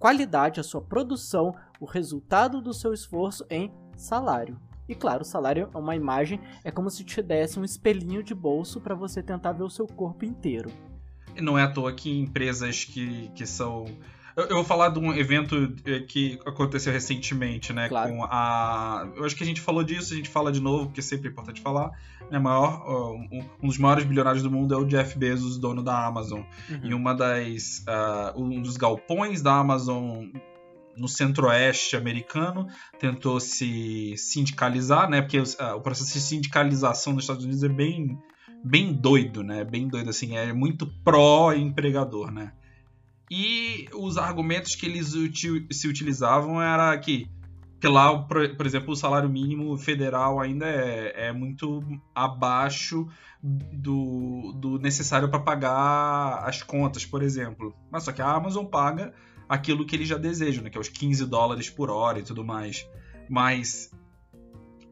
[0.00, 4.58] qualidade, a sua produção, o resultado do seu esforço em salário.
[4.88, 8.34] E claro, o salário é uma imagem, é como se te desse um espelhinho de
[8.34, 10.72] bolso para você tentar ver o seu corpo inteiro.
[11.40, 13.84] Não é à toa que empresas que, que são
[14.36, 17.88] eu, eu, vou falar de um evento eh, que aconteceu recentemente, né?
[17.88, 18.12] Claro.
[18.12, 19.08] Com a.
[19.16, 21.30] Eu acho que a gente falou disso, a gente fala de novo, porque sempre é
[21.30, 21.92] importante falar.
[22.30, 26.06] Né, maior, um, um dos maiores bilionários do mundo é o Jeff Bezos, dono da
[26.06, 26.40] Amazon.
[26.68, 26.80] Uhum.
[26.82, 27.84] E uma das.
[27.86, 30.26] Uh, um dos galpões da Amazon
[30.96, 32.68] no centro-oeste americano
[32.98, 35.20] tentou se sindicalizar, né?
[35.20, 38.18] Porque uh, o processo de sindicalização dos Estados Unidos é bem,
[38.64, 39.64] bem doido, né?
[39.64, 42.52] Bem doido, assim, é muito pró-empregador, né?
[43.30, 47.26] E os argumentos que eles util se utilizavam era que,
[47.80, 51.82] que lá, por, por, exemplo, o salário mínimo federal ainda é, é muito
[52.14, 53.08] abaixo
[53.42, 57.74] do, do necessário para pagar as contas, por exemplo.
[57.90, 59.12] Mas só que a Amazon paga
[59.48, 62.44] aquilo que eles já desejam, né, que é os 15 dólares por hora e tudo
[62.44, 62.86] mais.
[63.28, 63.90] Mas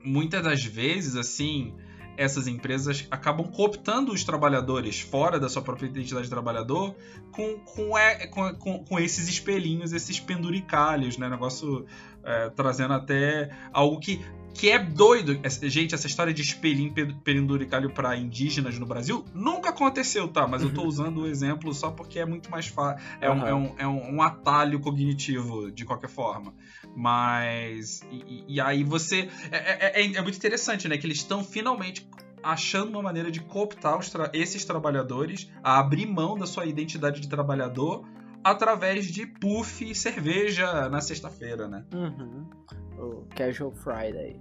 [0.04, 1.74] muitas das vezes, assim,
[2.22, 6.94] essas empresas acabam cooptando os trabalhadores fora da sua própria identidade de trabalhador
[7.32, 11.28] com, com, é, com, com, com esses espelhinhos, esses penduricalhos, né?
[11.28, 11.84] Negócio
[12.24, 15.38] é, trazendo até algo que, que é doido.
[15.62, 16.92] Gente, essa história de espelhinho
[17.24, 20.46] penduricalho para indígenas no Brasil nunca aconteceu, tá?
[20.46, 20.88] Mas eu tô uhum.
[20.88, 23.04] usando o exemplo só porque é muito mais fácil.
[23.20, 23.36] É, uhum.
[23.36, 26.54] um, é, um, é um atalho cognitivo, de qualquer forma.
[26.94, 28.02] Mas.
[28.10, 29.28] E, e aí você.
[29.50, 30.98] É, é, é, é, muito interessante, né?
[30.98, 32.08] Que eles estão finalmente
[32.42, 37.28] achando uma maneira de cooptar tra esses trabalhadores a abrir mão da sua identidade de
[37.28, 38.04] trabalhador
[38.42, 41.84] através de puff e cerveja na sexta-feira, né?
[41.94, 42.50] Uhum.
[42.98, 44.40] O Casual Friday.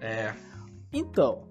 [0.00, 0.34] É.
[0.92, 1.48] Então,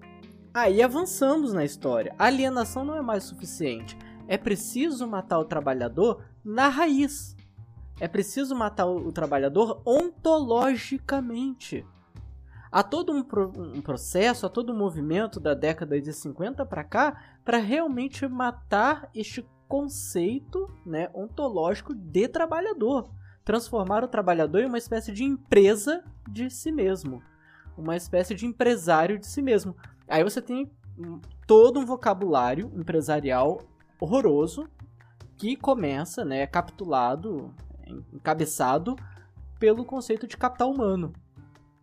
[0.52, 2.14] aí avançamos na história.
[2.18, 3.96] A alienação não é mais suficiente.
[4.28, 7.35] É preciso matar o trabalhador na raiz.
[7.98, 11.84] É preciso matar o, trabalhador ontologicamente.
[12.70, 16.84] Há todo um, pro, um, processo, há todo um movimento da década de 50 para
[16.84, 23.08] cá para realmente matar este conceito né, ontológico de trabalhador.
[23.44, 27.22] Transformar o trabalhador em uma espécie de empresa de si mesmo.
[27.78, 29.74] Uma espécie de empresário de si mesmo.
[30.06, 30.70] Aí você tem
[31.46, 33.62] todo um vocabulário empresarial
[34.00, 34.68] horroroso
[35.36, 37.54] que começa, né, capitulado
[38.12, 38.96] encabeçado
[39.58, 41.12] pelo conceito de capital humano.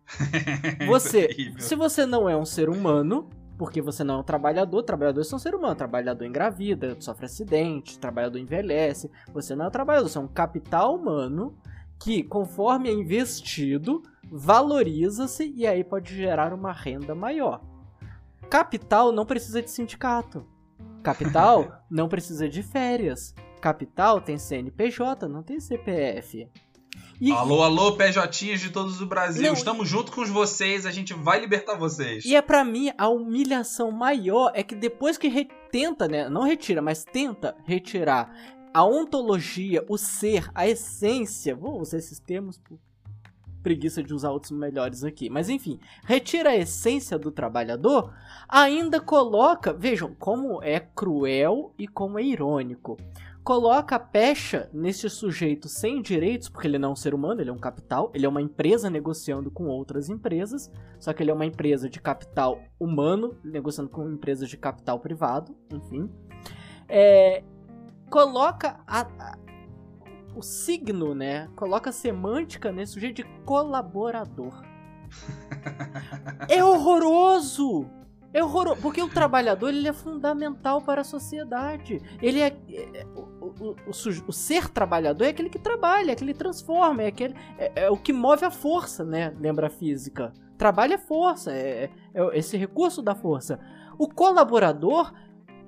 [0.86, 5.28] Você, se você não é um ser humano, porque você não é um trabalhador, trabalhadores
[5.28, 10.18] são ser humano, trabalhador engravida, sofre acidente, trabalhador envelhece, você não é um trabalhador, você
[10.18, 11.56] é um capital humano
[11.98, 17.62] que, conforme é investido, valoriza-se e aí pode gerar uma renda maior.
[18.50, 20.46] Capital não precisa de sindicato.
[21.02, 23.34] Capital não precisa de férias.
[23.64, 26.46] Capital tem CNPJ, não tem CPF.
[27.18, 27.32] E...
[27.32, 29.42] Alô, alô, PJs de todos o Brasil.
[29.42, 32.26] Não, Estamos junto com vocês, a gente vai libertar vocês.
[32.26, 35.48] E é para mim a humilhação maior é que depois que re...
[35.72, 38.30] tenta, né, não retira, mas tenta retirar
[38.74, 42.78] a ontologia, o ser, a essência, vou usar esses termos por
[43.62, 45.30] preguiça de usar outros melhores aqui.
[45.30, 48.12] Mas enfim, retira a essência do trabalhador,
[48.46, 52.98] ainda coloca, vejam como é cruel e como é irônico
[53.44, 57.50] coloca a pecha nesse sujeito sem direitos, porque ele não é um ser humano, ele
[57.50, 61.34] é um capital, ele é uma empresa negociando com outras empresas, só que ele é
[61.34, 66.10] uma empresa de capital humano negociando com empresas de capital privado, enfim.
[66.88, 67.44] É,
[68.08, 69.38] coloca a, a,
[70.34, 71.48] o signo, né?
[71.54, 74.54] Coloca a semântica nesse sujeito de colaborador.
[76.48, 77.90] é horroroso!
[78.34, 82.02] É horroroso, porque o trabalhador ele é fundamental para a sociedade.
[82.20, 83.76] Ele é, é o, o,
[84.26, 87.90] o, ser trabalhador é aquele que trabalha, é aquele que transforma, é, aquele, é, é
[87.90, 89.32] o que move a força, né?
[89.38, 90.32] Lembra a física.
[90.58, 93.60] Trabalho é força, é, é esse recurso da força.
[93.96, 95.14] O colaborador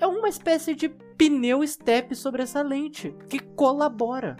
[0.01, 4.37] é uma espécie de pneu step sobre essa lente que colabora.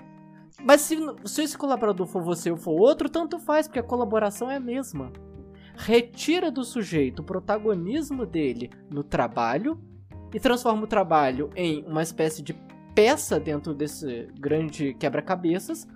[0.65, 4.51] Mas se, se esse colaborador for você ou for outro, tanto faz, porque a colaboração
[4.51, 5.13] é a mesma.
[5.77, 9.81] Retira do sujeito o protagonismo dele no trabalho
[10.33, 12.55] e transforma o trabalho em uma espécie de
[12.95, 15.87] peça dentro desse grande quebra-cabeças,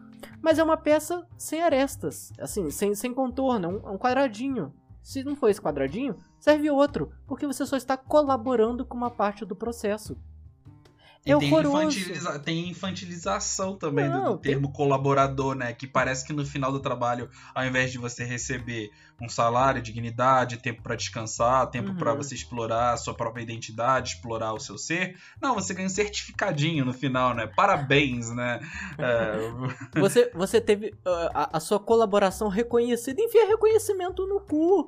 [0.42, 4.72] mas é uma peça sem arestas, assim, sem, sem contorno, é um, um quadradinho.
[5.02, 9.46] Se não for esse quadradinho, serve outro, porque você só está colaborando com uma parte
[9.46, 10.16] do processo.
[11.24, 14.72] É tem, infantiliza tem, infantilização também Não, do, do termo tem...
[14.72, 15.74] colaborador, né?
[15.74, 20.56] Que parece que no final do trabalho, ao invés de você receber um salário, dignidade,
[20.56, 21.96] tempo para descansar, tempo uhum.
[21.96, 25.90] para você explorar a sua própria identidade, explorar o seu ser, não, você ganha um
[25.90, 27.46] certificadinho no final, né?
[27.46, 28.60] Parabéns, né?
[28.98, 29.98] É...
[29.98, 33.20] você, você teve uh, a, a, sua colaboração reconhecida.
[33.20, 34.86] Enfia reconhecimento no cu.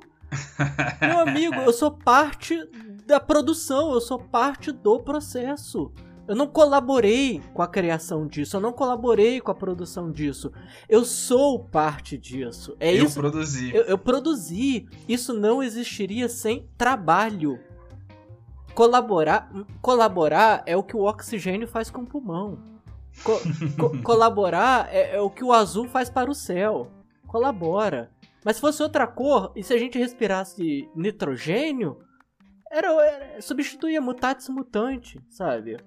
[1.01, 2.57] Meu amigo, eu sou parte
[3.05, 5.91] da produção, eu sou parte do processo.
[6.25, 10.51] Eu não colaborei com a criação disso, eu não colaborei com a produção disso.
[10.87, 12.77] Eu sou parte disso.
[12.79, 13.19] É eu isso.
[13.19, 13.75] Produzi.
[13.75, 14.87] Eu, eu produzi.
[15.07, 17.59] Isso não existiria sem trabalho.
[18.73, 22.57] Colaborar, colaborar é o que o oxigênio faz com o pulmão.
[23.23, 23.39] Co
[23.77, 26.89] co colaborar é, é o que o azul faz para o céu.
[27.27, 28.09] Colabora.
[28.45, 31.97] Mas se fosse outra cor, e se a gente respirasse nitrogênio,
[32.71, 35.77] era, era substituía mutatis mutante, sabe?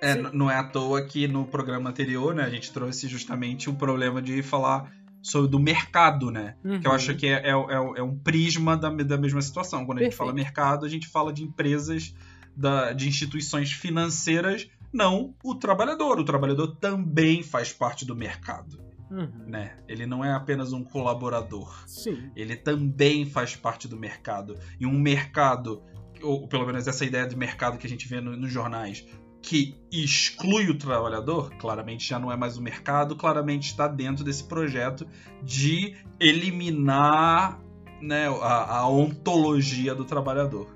[0.00, 3.74] É, não é à toa que no programa anterior, né, a gente trouxe justamente o
[3.74, 6.54] problema de falar sobre do mercado, né?
[6.64, 6.80] Uhum.
[6.80, 9.84] Que eu acho que é, é, é, é, um prisma da, da mesma situação.
[9.84, 12.14] Quando a gente fala mercado, a gente fala de empresas,
[12.56, 16.20] da, de instituições financeiras, não o trabalhador.
[16.20, 18.80] O trabalhador também faz parte do mercado.
[19.10, 19.46] Uhum.
[19.46, 19.76] Né?
[19.88, 21.84] Ele não é apenas um colaborador.
[21.88, 22.30] Sim.
[22.36, 24.56] Ele também faz parte do mercado.
[24.78, 25.82] E um mercado,
[26.22, 29.04] ou pelo menos essa ideia de mercado que a gente vê no, nos jornais,
[29.46, 34.42] que exclui o trabalhador, claramente já não é mais o mercado, claramente está dentro desse
[34.42, 35.06] projeto
[35.40, 37.60] de eliminar
[38.02, 40.66] né, a, a ontologia do trabalhador.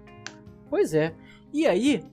[0.71, 1.13] Pois é.
[1.53, 2.05] E aí,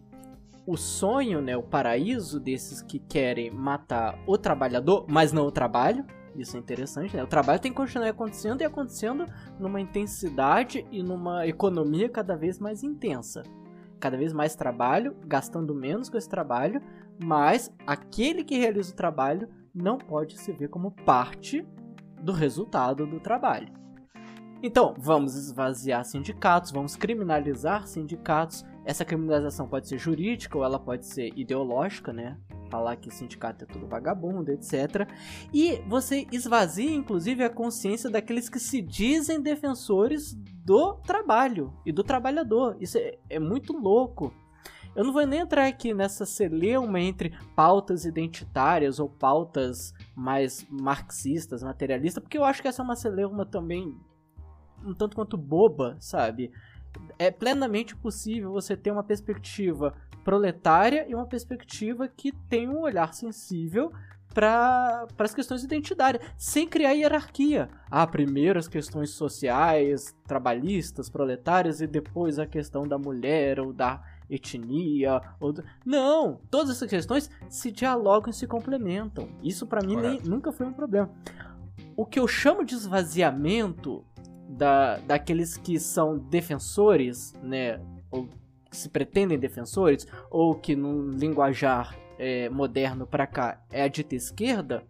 [0.66, 6.04] o sonho, né, o paraíso desses que querem matar o trabalhador, mas não o trabalho.
[6.36, 7.24] Isso é interessante, né?
[7.24, 9.28] O trabalho tem que continuar acontecendo e acontecendo
[9.60, 13.44] numa intensidade e numa economia cada vez mais intensa
[14.00, 16.82] cada vez mais trabalho, gastando menos com esse trabalho,
[17.24, 21.66] mas aquele que realiza o trabalho não pode se ver como parte
[22.22, 23.72] do resultado do trabalho.
[24.62, 28.66] Então, vamos esvaziar sindicatos, vamos criminalizar sindicatos.
[28.88, 32.38] Essa criminalização pode ser jurídica ou ela pode ser ideológica, né?
[32.70, 35.06] Falar que sindicato é tudo vagabundo, etc.
[35.54, 42.02] E você esvazia, inclusive, a consciência daqueles que se dizem defensores do trabalho e do
[42.02, 42.78] trabalhador.
[42.80, 44.34] Isso é, é muito louco.
[44.96, 51.62] Eu não vou nem entrar aqui nessa celeuma entre pautas identitárias ou pautas mais marxistas,
[51.62, 54.00] materialistas, porque eu acho que essa é uma celeuma também
[54.82, 56.54] um tanto quanto boba, sabe?
[57.18, 63.14] É plenamente possível você ter uma perspectiva proletária e uma perspectiva que tem um olhar
[63.14, 63.92] sensível
[64.34, 67.70] para as questões identitárias, sem criar hierarquia.
[67.90, 74.04] Ah, primeiro as questões sociais, trabalhistas, proletárias, e depois a questão da mulher ou da
[74.30, 75.22] etnia.
[75.40, 75.56] Ou.
[75.86, 76.40] Não!
[76.52, 79.30] Todas essas questões se dialogam e se complementam.
[79.42, 81.10] Isso para mim nem, nunca foi um problema.
[81.96, 84.06] O que eu chamo de esvaziamento
[84.48, 87.80] da, daqueles que são defensores, né?
[88.10, 88.28] Ou
[88.72, 94.84] se pretendem defensores, ou que no linguajar é, moderno para cá é a dita esquerda,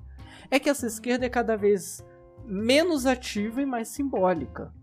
[0.49, 2.03] é que essa esquerda é cada vez
[2.45, 4.73] menos ativa e mais simbólica.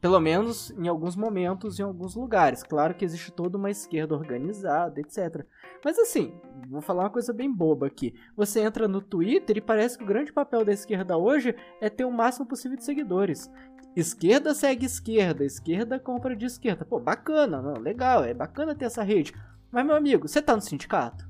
[0.00, 2.62] Pelo menos em alguns momentos, em alguns lugares.
[2.62, 5.44] Claro que existe toda uma esquerda organizada, etc.
[5.84, 6.32] Mas assim,
[6.68, 8.14] vou falar uma coisa bem boba aqui.
[8.36, 12.04] Você entra no Twitter e parece que o grande papel da esquerda hoje é ter
[12.04, 13.50] o máximo possível de seguidores.
[13.94, 16.84] Esquerda segue esquerda, esquerda compra de esquerda.
[16.84, 19.32] Pô, bacana, não, legal, é bacana ter essa rede.
[19.70, 21.28] Mas, meu amigo, você tá no sindicato?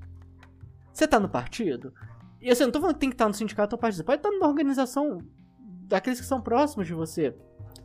[0.92, 1.92] Você tá no partido?
[2.40, 3.98] E assim, eu não tô falando que tem que estar no sindicato ou partido.
[3.98, 5.18] Você pode estar numa organização
[5.88, 7.34] daqueles que são próximos de você.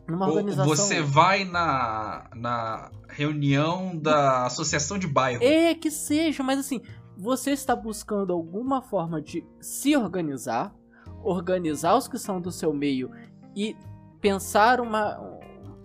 [0.07, 0.67] Numa organização.
[0.67, 5.41] Você vai na, na reunião da associação de bairro.
[5.43, 6.81] É, que seja, mas assim,
[7.17, 10.75] você está buscando alguma forma de se organizar,
[11.23, 13.11] organizar os que são do seu meio
[13.55, 13.75] e
[14.19, 15.19] pensar uma,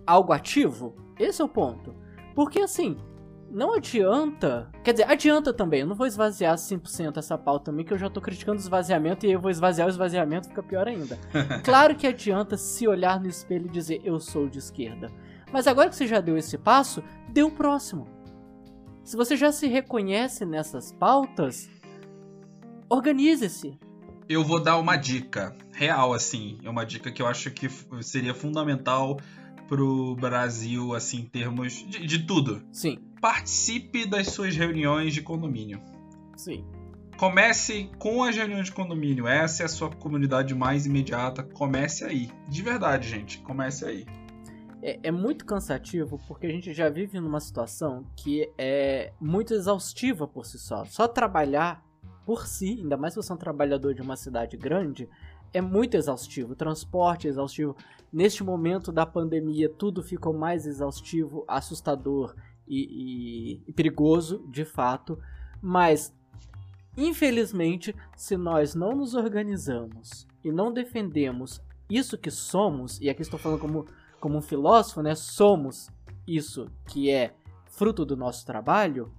[0.05, 0.95] algo ativo?
[1.17, 1.95] Esse é o ponto.
[2.35, 2.97] Porque assim,
[3.51, 4.69] não adianta.
[4.83, 5.81] Quer dizer, adianta também.
[5.81, 9.25] Eu não vou esvaziar 100% essa pauta também, que eu já tô criticando o esvaziamento
[9.25, 11.17] e eu vou esvaziar o esvaziamento, fica pior ainda.
[11.63, 15.11] claro que adianta se olhar no espelho e dizer eu sou de esquerda.
[15.51, 18.07] Mas agora que você já deu esse passo, dê o próximo.
[19.03, 21.67] Se você já se reconhece nessas pautas,
[22.87, 23.79] organize-se.
[24.27, 26.59] Eu vou dar uma dica real, assim.
[26.63, 27.67] É uma dica que eu acho que
[28.03, 29.17] seria fundamental
[29.67, 32.61] pro Brasil, assim, em termos de, de tudo.
[32.71, 32.99] Sim.
[33.21, 35.81] Participe das suas reuniões de condomínio.
[36.37, 36.65] Sim.
[37.17, 39.27] Comece com as reuniões de condomínio.
[39.27, 41.43] Essa é a sua comunidade mais imediata.
[41.43, 42.31] Comece aí.
[42.47, 43.39] De verdade, gente.
[43.39, 44.05] Comece aí.
[44.81, 50.25] É, é, muito cansativo porque a gente já vive numa situação que é muito exaustiva
[50.25, 50.85] por si só.
[50.85, 51.83] Só trabalhar
[52.25, 55.09] por si, ainda mais se você é um trabalhador de uma cidade grande,
[55.53, 56.53] é muito exaustivo.
[56.53, 57.75] O transporte é exaustivo.
[58.13, 62.33] Neste momento da pandemia, tudo ficou mais exaustivo, assustador
[62.69, 65.19] e, e, e perigoso, de fato.
[65.61, 66.13] Mas,
[66.95, 73.39] infelizmente, se nós não nos organizamos e não defendemos isso que somos, e aqui estou
[73.39, 73.85] falando como,
[74.19, 75.15] como um filósofo, né?
[75.15, 75.89] Somos
[76.27, 77.33] isso que é
[77.65, 79.11] fruto do nosso trabalho,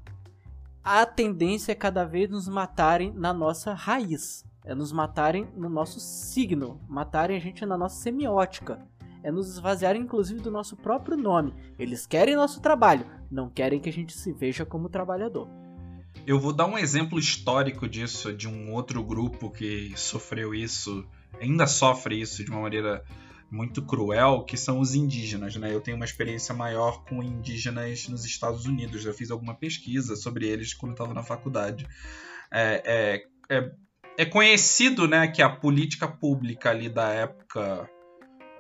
[0.82, 5.98] a tendência é cada vez nos matarem na nossa raiz é nos matarem no nosso
[5.98, 8.86] signo, matarem a gente na nossa semiótica,
[9.22, 11.54] é nos esvaziarem inclusive do nosso próprio nome.
[11.78, 15.48] Eles querem nosso trabalho, não querem que a gente se veja como trabalhador.
[16.26, 21.06] Eu vou dar um exemplo histórico disso, de um outro grupo que sofreu isso,
[21.40, 23.04] ainda sofre isso de uma maneira
[23.50, 25.56] muito cruel, que são os indígenas.
[25.56, 25.72] Né?
[25.72, 29.04] Eu tenho uma experiência maior com indígenas nos Estados Unidos.
[29.04, 31.86] Eu fiz alguma pesquisa sobre eles quando estava na faculdade.
[32.52, 33.70] É, é, é
[34.20, 37.88] é conhecido né, que a política pública ali da época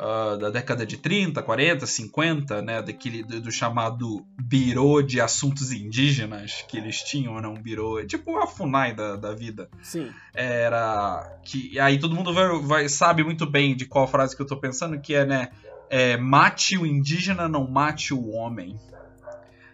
[0.00, 5.70] uh, da década de 30, 40, 50, né, daquele, do, do, chamado Biro de Assuntos
[5.70, 9.68] Indígenas que eles tinham, né, um biro, tipo a FUNAI da, da vida.
[9.82, 10.10] Sim.
[10.34, 14.46] Era que aí todo mundo vai, vai, sabe muito bem de qual frase que eu
[14.46, 15.48] tô pensando, que é, né,
[15.90, 18.78] é, mate o indígena, não mate o homem.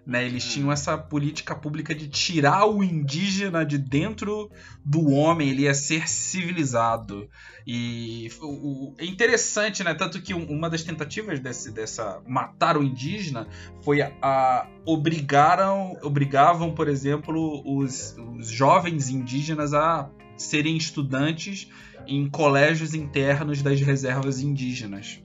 [0.07, 0.51] Né, eles uhum.
[0.51, 4.49] tinham essa política pública de tirar o indígena de dentro
[4.85, 7.29] do homem, ele ia ser civilizado.
[7.67, 9.93] E o, o, é interessante, né?
[9.95, 13.49] Tanto que uma das tentativas desse, dessa matar o indígena
[13.83, 21.69] foi a, a obrigaram, obrigavam, por exemplo, os, os jovens indígenas a serem estudantes
[22.07, 25.21] em colégios internos das reservas indígenas.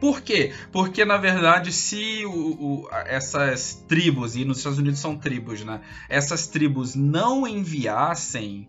[0.00, 0.52] Por quê?
[0.72, 5.80] Porque, na verdade, se o, o, essas tribos, e nos Estados Unidos são tribos, né?
[6.08, 8.68] Essas tribos não enviassem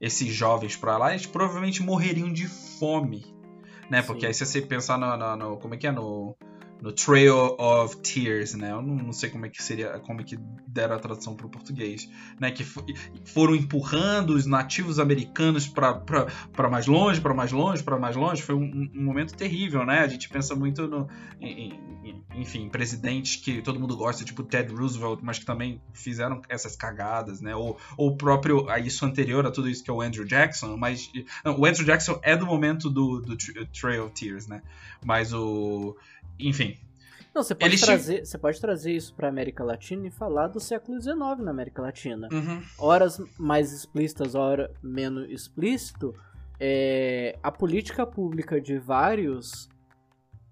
[0.00, 3.24] esses jovens para lá, eles provavelmente morreriam de fome.
[3.88, 4.02] Né?
[4.02, 4.26] Porque Sim.
[4.26, 5.92] aí se você pensar no, no, no, Como é que é?
[5.92, 6.36] No
[6.82, 8.72] no Trail of Tears, né?
[8.72, 11.46] Eu não, não, sei como é que seria, como é que deram a tradução para
[11.46, 12.10] o português,
[12.40, 12.50] né?
[12.50, 18.42] Que foram empurrando os nativos americanos para mais longe, para mais longe, para mais longe.
[18.42, 20.00] Foi um, um, momento terrível, né?
[20.00, 21.08] A gente pensa muito no,
[21.40, 26.42] em, em, enfim, presidentes que todo mundo gosta, tipo Ted Roosevelt, mas que também fizeram
[26.48, 27.54] essas cagadas, né?
[27.54, 31.12] Ou, o próprio, a isso anterior a tudo isso que é o Andrew Jackson, mas
[31.44, 33.36] não, o Andrew Jackson é do momento do, do
[33.68, 34.62] Trail of Tears, né?
[35.04, 35.96] Mas o
[36.38, 36.76] enfim.
[37.34, 41.00] Não, você pode, trazer, você pode trazer isso para América Latina e falar do século
[41.00, 42.28] XIX na América Latina.
[42.30, 42.62] Uhum.
[42.78, 46.14] Horas mais explícitas, horas menos explícito,
[46.60, 49.68] é, a política pública de vários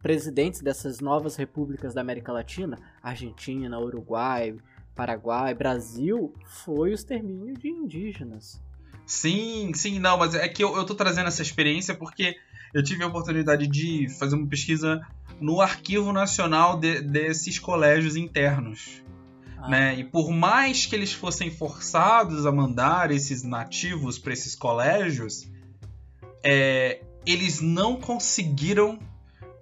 [0.02, 4.56] presidentes dessas novas repúblicas da América Latina, Argentina, Uruguai,
[4.94, 8.60] Paraguai, Brasil, foi o extermínio de indígenas.
[9.04, 12.36] Sim, sim, não, mas é que eu, eu tô trazendo essa experiência porque
[12.72, 15.00] eu tive a oportunidade de fazer uma pesquisa
[15.40, 19.02] no arquivo nacional de, desses colégios internos.
[19.58, 19.68] Ah.
[19.68, 19.98] Né?
[20.00, 25.48] E por mais que eles fossem forçados a mandar esses nativos para esses colégios,
[26.44, 28.98] é, eles não conseguiram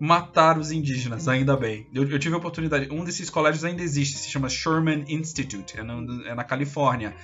[0.00, 1.88] matar os indígenas, ainda bem.
[1.92, 2.88] Eu, eu, tive a oportunidade.
[2.92, 7.14] Um desses colégios ainda existe, se chama Sherman Institute, é, é na Califórnia.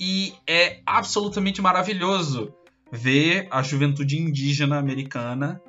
[0.00, 2.52] E é absolutamente maravilhoso
[2.92, 5.60] ver a juventude indígena americana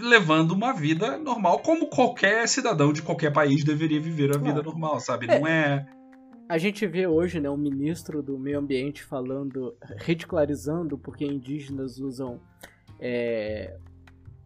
[0.00, 5.00] levando uma vida normal, como qualquer cidadão de qualquer país deveria viver a vida normal,
[5.00, 5.26] sabe?
[5.26, 5.86] Não é.
[6.48, 12.40] A gente vê hoje, né, o ministro do meio ambiente falando, ridicularizando porque indígenas usam
[13.00, 13.76] é,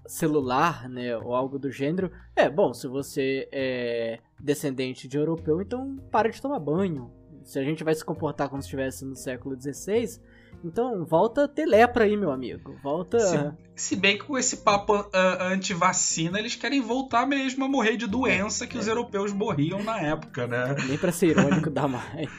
[0.06, 2.10] celular, né, ou algo do gênero.
[2.34, 7.10] É, bom, se você é descendente de europeu, então para de tomar banho.
[7.44, 10.20] Se a gente vai se comportar como se estivesse no século XVI,
[10.64, 12.76] Então, volta a ter lepra aí, meu amigo.
[12.82, 13.18] Volta.
[13.18, 15.08] Se, se bem que com esse papo uh,
[15.40, 18.80] anti-vacina, eles querem voltar mesmo a morrer de doença que é.
[18.80, 20.76] os europeus morriam na época, né?
[20.86, 22.30] Nem pra ser irônico dá mais.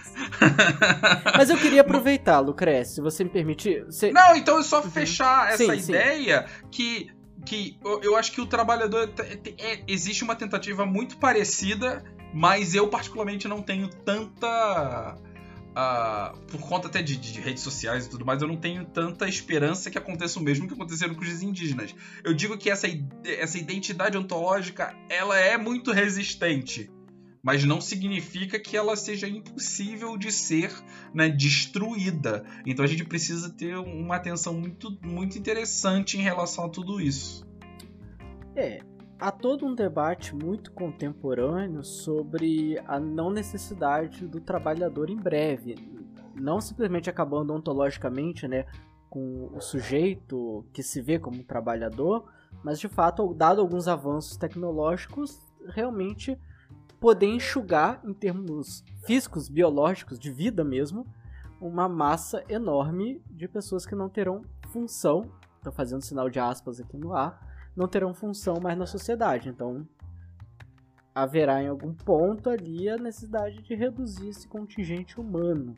[1.36, 3.86] Mas eu queria aproveitar, Lucrécio, se você me permitir.
[3.86, 4.12] Você...
[4.12, 4.92] Não, então é só uhum.
[4.92, 6.68] fechar essa sim, ideia sim.
[6.70, 9.12] que que eu acho que o trabalhador
[9.58, 15.18] é, existe uma tentativa muito parecida, mas eu particularmente não tenho tanta
[15.72, 19.30] Uh, por conta até de, de, redes sociais e tudo mais, eu não tenho tanta
[19.30, 21.96] esperança que aconteça o mesmo que aconteceram com os indígenas.
[22.26, 22.88] Eu digo que essa,
[23.24, 26.92] essa identidade ontológica ela é muito resistente,
[27.42, 30.74] mas não significa que ela seja impossível de ser
[31.14, 32.44] né, destruída.
[32.66, 37.50] Então a gente precisa ter uma atenção muito, muito interessante em relação a tudo isso.
[38.58, 38.82] É,
[39.22, 45.76] há todo um debate muito contemporâneo sobre a não necessidade do trabalhador em breve,
[46.34, 48.66] não simplesmente acabando ontologicamente, né,
[49.12, 52.26] com o sujeito que se vê como trabalhador,
[52.64, 56.36] mas de fato, dado alguns avanços tecnológicos, realmente
[57.00, 61.06] poder enxugar em termos físicos, biológicos, de vida mesmo,
[61.60, 65.26] uma massa enorme de pessoas que não terão função,
[65.58, 69.50] estou fazendo sinal de aspas aqui no ar, não terão função mais na sociedade.
[69.50, 69.88] Então,
[71.14, 75.76] haverá em algum ponto ali a necessidade de reduzir esse contingente humano.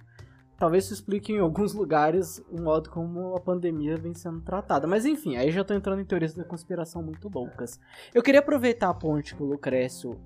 [0.58, 4.88] Talvez isso explique em alguns lugares o modo como a pandemia vem sendo tratada.
[4.88, 7.80] Mas enfim, aí já estou entrando em teorias da conspiração muito loucas.
[8.14, 10.20] Eu queria aproveitar a ponte que o Lucrécio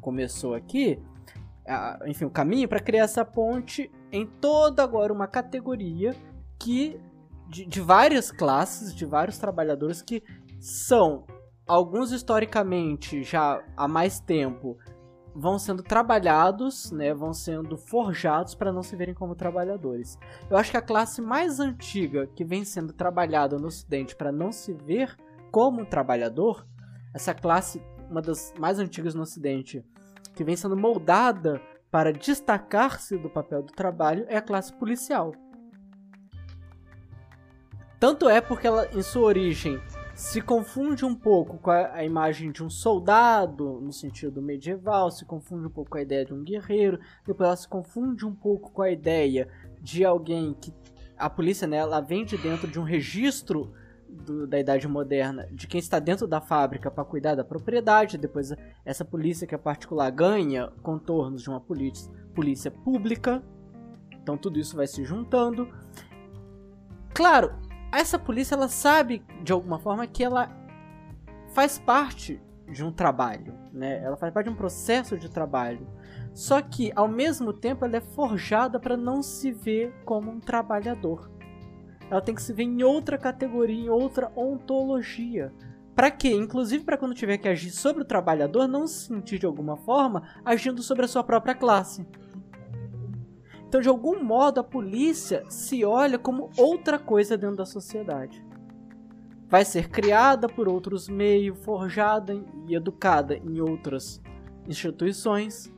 [0.00, 1.00] começou aqui,
[2.06, 6.14] enfim, o caminho para criar essa ponte em toda agora uma categoria
[6.58, 6.98] que
[7.48, 10.22] de, de várias classes, de vários trabalhadores que
[10.60, 11.26] são
[11.66, 14.76] alguns historicamente já há mais tempo
[15.34, 20.18] vão sendo trabalhados, né, vão sendo forjados para não se verem como trabalhadores.
[20.50, 24.50] Eu acho que a classe mais antiga que vem sendo trabalhada no Ocidente para não
[24.50, 25.16] se ver
[25.52, 26.66] como trabalhador,
[27.14, 27.80] essa classe,
[28.10, 29.84] uma das mais antigas no Ocidente,
[30.34, 35.32] que vem sendo moldada para destacar-se do papel do trabalho, é a classe policial.
[38.00, 39.80] Tanto é porque ela, em sua origem,
[40.18, 45.24] se confunde um pouco com a, a, imagem de um soldado, no sentido medieval, se
[45.24, 48.72] confunde um pouco com a ideia de um guerreiro, depois ela se confunde um pouco
[48.72, 49.48] com a ideia
[49.80, 50.74] de alguém que.
[51.16, 53.72] A polícia, né, ela vem de dentro de um registro
[54.08, 58.52] do, da Idade Moderna de quem está dentro da fábrica para cuidar da propriedade, depois
[58.84, 63.40] essa polícia que é particular ganha contornos de uma polícia, polícia pública,
[64.20, 65.68] então tudo isso vai se juntando.
[67.14, 70.50] Claro, essa polícia ela sabe de alguma forma que ela
[71.48, 74.02] faz parte de um trabalho, né?
[74.02, 75.86] Ela faz parte de um processo de trabalho.
[76.34, 81.30] Só que ao mesmo tempo ela é forjada para não se ver como um trabalhador.
[82.10, 85.52] Ela tem que se ver em outra categoria, em outra ontologia.
[85.94, 86.30] Para quê?
[86.30, 90.22] Inclusive para quando tiver que agir sobre o trabalhador, não se sentir de alguma forma
[90.44, 92.06] agindo sobre a sua própria classe.
[93.68, 98.42] Então, de algum modo, a polícia se olha como outra coisa dentro da sociedade.
[99.46, 102.34] Vai ser criada por outros meios, forjada
[102.66, 104.22] e educada em outras
[104.66, 105.70] instituições,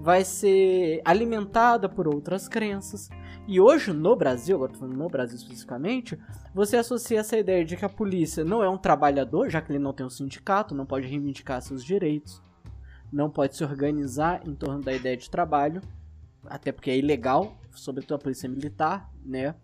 [0.00, 3.10] vai ser alimentada por outras crenças.
[3.46, 6.18] E hoje no Brasil, agora falando no Brasil especificamente,
[6.54, 9.78] você associa essa ideia de que a polícia não é um trabalhador, já que ele
[9.78, 12.42] não tem um sindicato, não pode reivindicar seus direitos,
[13.12, 15.82] não pode se organizar em torno da ideia de trabalho,
[16.48, 19.54] até porque é ilegal, sobretudo a polícia militar, né?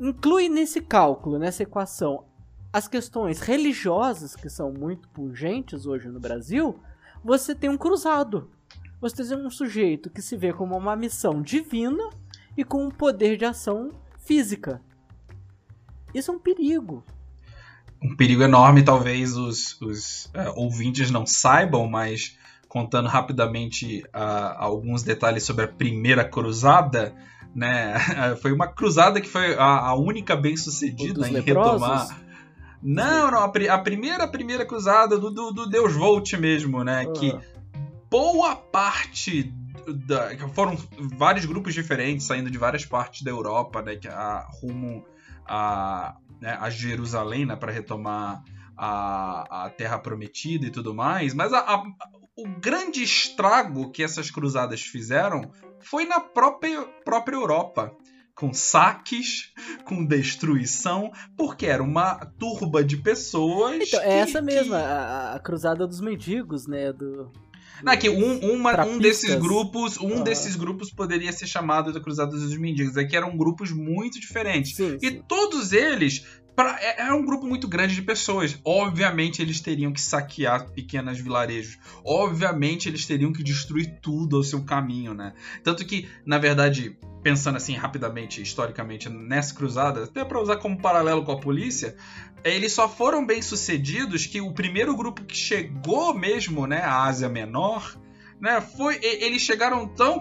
[0.00, 2.24] Inclui nesse cálculo, nessa equação,
[2.72, 6.78] as questões religiosas, que são muito pungentes hoje no Brasil,
[7.24, 8.50] você tem um cruzado.
[9.00, 12.10] Você tem um sujeito que se vê como uma missão divina
[12.56, 14.80] e com um poder de ação física.
[16.14, 17.04] Isso é um perigo.
[18.02, 22.36] Um perigo enorme, talvez os, os uh, ouvintes não saibam, mas
[22.76, 27.14] contando rapidamente uh, alguns detalhes sobre a primeira cruzada,
[27.54, 27.98] né?
[28.42, 31.80] Foi uma cruzada que foi a, a única bem sucedida em leprosos?
[31.80, 32.20] retomar.
[32.82, 37.06] Não, não, a, a, primeira a primeira cruzada do, do, do Deus Volt mesmo, né?
[37.06, 37.12] Uhum.
[37.14, 37.38] Que
[38.10, 39.50] boa parte
[40.06, 40.76] da, foram
[41.16, 43.96] vários grupos diferentes saindo de várias partes da Europa, né?
[43.96, 45.02] Que a, rumo
[45.46, 48.44] a, né, a Jerusalém, né, para retomar
[48.76, 51.82] a, a Terra Prometida e tudo mais, mas a, a,
[52.36, 57.96] o grande estrago que essas cruzadas fizeram foi na própria, própria Europa.
[58.34, 59.50] Com saques,
[59.86, 63.88] com destruição, porque era uma turba de pessoas.
[63.88, 66.92] Então, é essa mesma, a, a, cruzada dos mendigos, né?
[66.92, 67.32] Do...
[67.82, 71.98] Não, é que um, uma, um desses grupos, um desses grupos poderia ser chamado de
[71.98, 72.98] Cruzadas dos Mendigos.
[72.98, 74.76] É que eram grupos muito diferentes.
[74.76, 75.22] Sim, e sim.
[75.26, 76.22] todos eles
[76.56, 78.58] Pra, é, é, um grupo muito grande de pessoas.
[78.64, 81.78] Obviamente eles teriam que saquear pequenos vilarejos.
[82.02, 85.34] Obviamente eles teriam que destruir tudo ao seu caminho, né?
[85.62, 91.24] Tanto que, na verdade, pensando assim rapidamente, historicamente, nessa cruzada, até para usar como paralelo
[91.24, 91.94] com a polícia,
[92.42, 97.28] eles só foram bem sucedidos que o primeiro grupo que chegou mesmo, né, à Ásia
[97.28, 97.96] Menor,
[98.40, 100.20] né, foi eles chegaram tão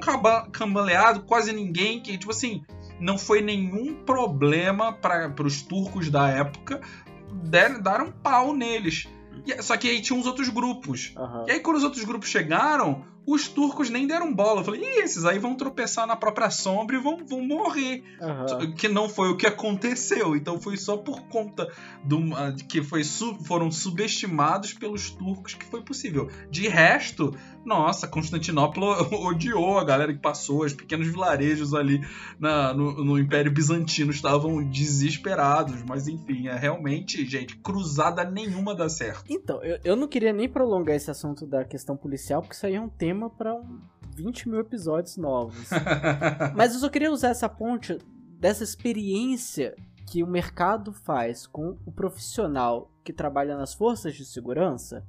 [0.51, 2.63] cambaleado, quase ninguém que tipo assim
[2.99, 6.81] não foi nenhum problema para os turcos da época
[7.31, 9.07] der, dar um pau neles.
[9.45, 11.13] E, só que aí tinha uns outros grupos.
[11.17, 11.45] Uhum.
[11.47, 14.61] E aí, quando os outros grupos chegaram, os turcos nem deram bola.
[14.61, 18.03] Eu falei, Ih, esses aí vão tropeçar na própria sombra e vão, vão morrer.
[18.21, 18.73] Uhum.
[18.73, 20.36] Que não foi o que aconteceu.
[20.36, 21.71] Então foi só por conta
[22.03, 22.19] do,
[22.67, 23.03] que foi,
[23.45, 26.30] foram subestimados pelos turcos que foi possível.
[26.49, 27.34] De resto,
[27.65, 32.05] nossa, Constantinopla odiou a galera que passou, os pequenos vilarejos ali
[32.39, 35.82] na, no, no, Império Bizantino estavam desesperados.
[35.84, 39.23] Mas enfim, é realmente, gente, cruzada nenhuma dá certo.
[39.30, 42.76] Então, eu, eu não queria nem prolongar esse assunto da questão policial, porque isso aí
[42.76, 43.80] é um tema para um
[44.16, 45.70] 20 mil episódios novos.
[46.55, 47.97] Mas eu só queria usar essa ponte
[48.39, 49.76] dessa experiência
[50.07, 55.05] que o mercado faz com o profissional que trabalha nas forças de segurança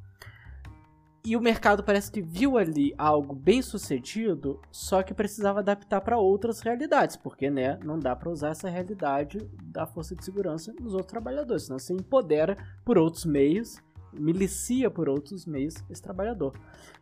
[1.27, 6.17] e o mercado parece que viu ali algo bem sucedido, só que precisava adaptar para
[6.17, 10.93] outras realidades, porque né, não dá para usar essa realidade da força de segurança nos
[10.93, 13.83] outros trabalhadores, senão você empodera por outros meios,
[14.13, 16.55] milicia por outros meios esse trabalhador.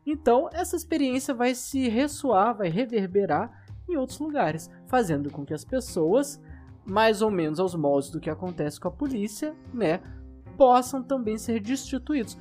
[0.06, 5.64] Então, essa experiência vai se ressoar, vai reverberar em outros lugares, fazendo com que as
[5.64, 6.40] pessoas,
[6.84, 10.00] mais ou menos aos moldes do que acontece com a polícia, né,
[10.56, 12.38] possam também ser destituídos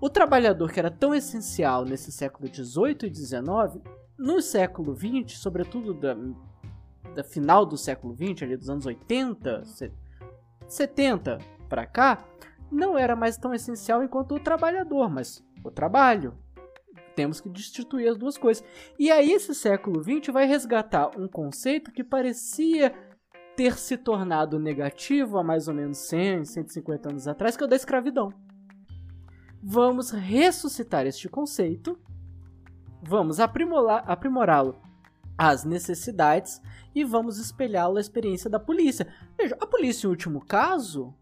[0.00, 3.82] o trabalhador que era tão essencial nesse século XVIII e XIX,
[4.16, 6.16] no século XX, sobretudo da,
[7.14, 9.64] da final do século XX, ali dos anos 80,
[10.68, 11.38] 70
[11.68, 12.24] para cá,
[12.70, 16.34] não era mais tão essencial enquanto o trabalhador, mas o trabalho.
[17.18, 18.62] Temos que destituir as duas coisas.
[18.96, 22.94] E aí esse século XX vai resgatar um conceito que parecia
[23.56, 27.68] ter se tornado negativo há mais ou menos 100, 150 anos atrás, que é o
[27.68, 28.32] da escravidão
[29.62, 31.98] vamos ressuscitar este conceito,
[33.02, 34.80] vamos aprimorá-lo
[35.36, 36.60] às necessidades
[36.94, 39.06] e vamos espelhá-lo à experiência da polícia.
[39.36, 41.14] Veja, a polícia, em último caso,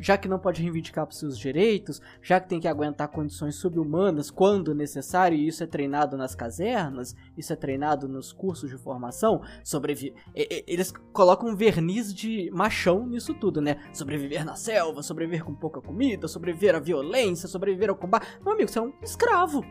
[0.00, 4.30] já que não pode reivindicar os seus direitos, já que tem que aguentar condições subhumanas
[4.30, 9.42] quando necessário, e isso é treinado nas casernas, isso é treinado nos cursos de formação,
[9.62, 10.14] sobreviver.
[10.34, 13.76] Eles colocam verniz de machão nisso tudo, né?
[13.92, 18.26] Sobreviver na selva, sobreviver com pouca comida, sobreviver à violência, sobreviver ao combate.
[18.42, 19.64] Meu amigo, você é um escravo.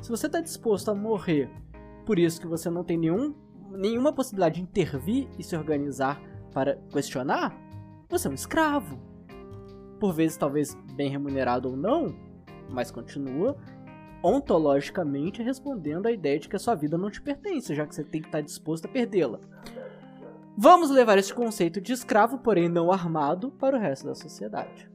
[0.00, 1.50] Se você está disposto a morrer
[2.06, 3.34] por isso que você não tem nenhum,
[3.70, 6.22] nenhuma possibilidade de intervir e se organizar
[6.52, 7.54] para questionar,
[8.08, 9.07] você é um escravo
[9.98, 12.14] por vezes talvez bem remunerado ou não,
[12.70, 13.56] mas continua
[14.22, 18.04] ontologicamente respondendo à ideia de que a sua vida não te pertence, já que você
[18.04, 19.38] tem que estar disposto a perdê-la.
[20.56, 24.90] Vamos levar esse conceito de escravo, porém não armado, para o resto da sociedade.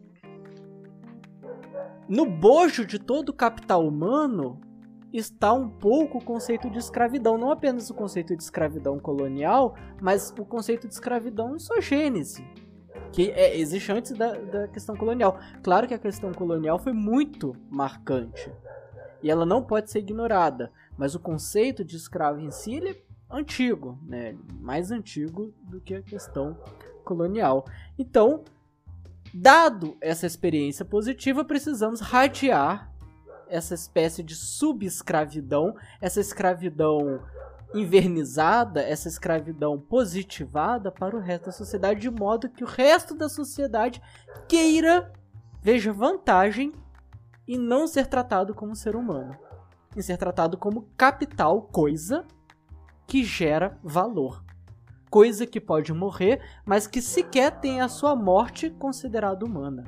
[2.08, 4.60] No bojo de todo o capital humano
[5.14, 10.34] está um pouco o conceito de escravidão, não apenas o conceito de escravidão colonial, mas
[10.38, 12.46] o conceito de escravidão em sua gênese,
[13.14, 15.40] que é, existe antes da, da questão colonial.
[15.62, 18.52] Claro que a questão colonial foi muito marcante
[19.22, 22.98] e ela não pode ser ignorada, mas o conceito de escravo em si ele é
[23.30, 24.36] antigo, né?
[24.60, 26.58] mais antigo do que a questão
[27.06, 27.66] colonial.
[27.98, 28.44] Então,
[29.34, 32.92] dado essa experiência positiva, precisamos radiar
[33.48, 37.22] essa espécie de subescravidão, essa escravidão
[37.74, 43.28] invernizada, essa escravidão positivada para o resto da sociedade, de modo que o resto da
[43.28, 44.02] sociedade
[44.48, 45.12] queira,
[45.62, 46.72] veja vantagem
[47.48, 49.36] em não ser tratado como ser humano,
[49.96, 52.26] em ser tratado como capital, coisa
[53.08, 54.44] que gera valor.
[55.10, 59.84] Coisa que pode morrer, mas que sequer tem a sua morte considerada humana.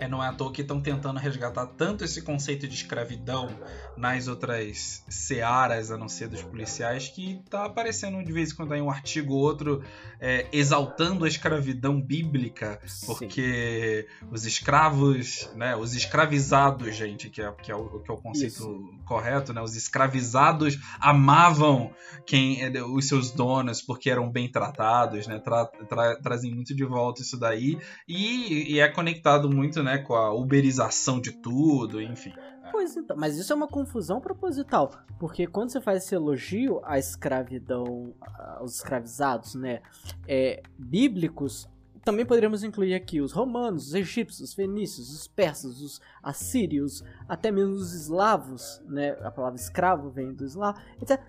[0.00, 3.50] É, não é à toa que estão tentando resgatar tanto esse conceito de escravidão
[3.98, 8.72] nas outras searas, a não ser dos policiais, que tá aparecendo de vez em quando
[8.72, 9.84] aí um artigo ou outro
[10.18, 14.26] é, exaltando a escravidão bíblica, porque Sim.
[14.30, 18.54] os escravos, né, os escravizados, gente, que é, que é, o, que é o conceito
[18.54, 19.00] Isso.
[19.04, 21.92] correto, né, os escravizados amavam
[22.26, 26.84] quem é, os seus donos porque eram bem tratados, né, tra, tra, trazem muito de
[26.84, 32.00] volta isso daí, e, e é conectado muito, né, né, com a uberização de tudo,
[32.00, 32.32] enfim.
[32.70, 36.98] Pois então, mas isso é uma confusão proposital, porque quando você faz esse elogio à
[36.98, 38.14] escravidão,
[38.58, 39.82] aos escravizados, né,
[40.28, 41.68] é, bíblicos,
[42.04, 47.50] também poderíamos incluir aqui os romanos, os egípcios, os fenícios, os persas, os assírios, até
[47.50, 51.20] mesmo os eslavos, né, a palavra escravo vem do eslavo, etc.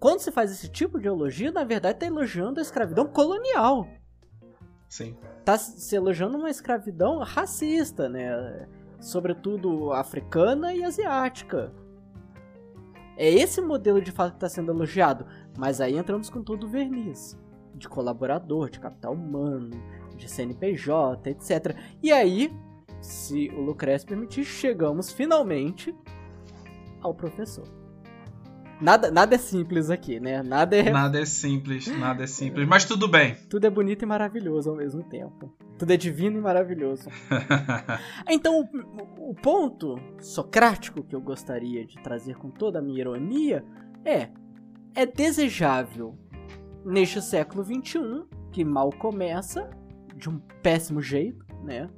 [0.00, 3.88] Quando você faz esse tipo de elogio, na verdade está elogiando a escravidão colonial.
[4.88, 5.16] Sim.
[5.44, 8.66] Tá se elogiando uma escravidão racista, né?
[9.00, 11.72] sobretudo africana e asiática.
[13.16, 15.26] É esse modelo de fato que está sendo elogiado,
[15.56, 17.38] mas aí entramos com todo o verniz
[17.74, 19.70] de colaborador, de capital humano,
[20.16, 21.76] de CNPJ, etc.
[22.02, 22.52] E aí,
[23.00, 25.94] se o Lucrece permitir, chegamos finalmente
[27.00, 27.77] ao professor.
[28.80, 30.42] Nada, nada é simples aqui, né?
[30.42, 30.90] Nada é.
[30.90, 32.66] Nada é simples, nada é simples.
[32.66, 33.34] Mas tudo bem.
[33.50, 35.52] Tudo é bonito e maravilhoso ao mesmo tempo.
[35.76, 37.08] Tudo é divino e maravilhoso.
[38.28, 43.64] então, o, o ponto socrático que eu gostaria de trazer com toda a minha ironia
[44.04, 44.28] é:
[44.94, 46.16] é desejável
[46.84, 49.68] neste século XXI, que mal começa,
[50.14, 51.88] de um péssimo jeito, né?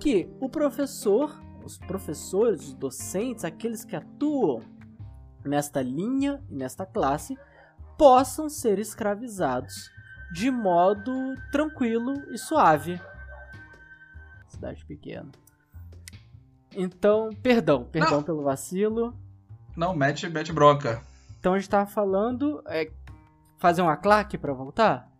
[0.00, 4.60] Que o professor, os professores, os docentes, aqueles que atuam
[5.44, 7.36] nesta linha e nesta classe
[7.98, 9.90] possam ser escravizados
[10.32, 11.12] de modo
[11.50, 13.00] tranquilo e suave.
[14.48, 15.30] Cidade pequena.
[16.74, 18.22] Então, perdão, perdão Não.
[18.22, 19.14] pelo vacilo.
[19.76, 21.02] Não, mete, mete bronca.
[21.38, 22.62] Então a gente tava falando.
[22.66, 22.90] É,
[23.58, 25.11] fazer uma claque para voltar?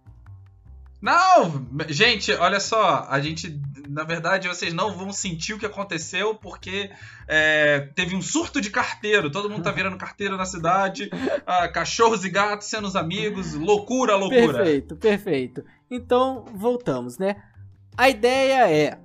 [1.02, 1.66] Não!
[1.88, 3.60] Gente, olha só, a gente.
[3.88, 6.90] Na verdade, vocês não vão sentir o que aconteceu porque
[7.26, 9.30] é, teve um surto de carteiro.
[9.30, 11.10] Todo mundo tá virando carteiro na cidade.
[11.44, 13.54] Ah, cachorros e gatos sendo os amigos.
[13.54, 14.58] Loucura, loucura.
[14.58, 15.64] Perfeito, perfeito.
[15.90, 17.42] Então, voltamos, né?
[17.96, 18.98] A ideia é.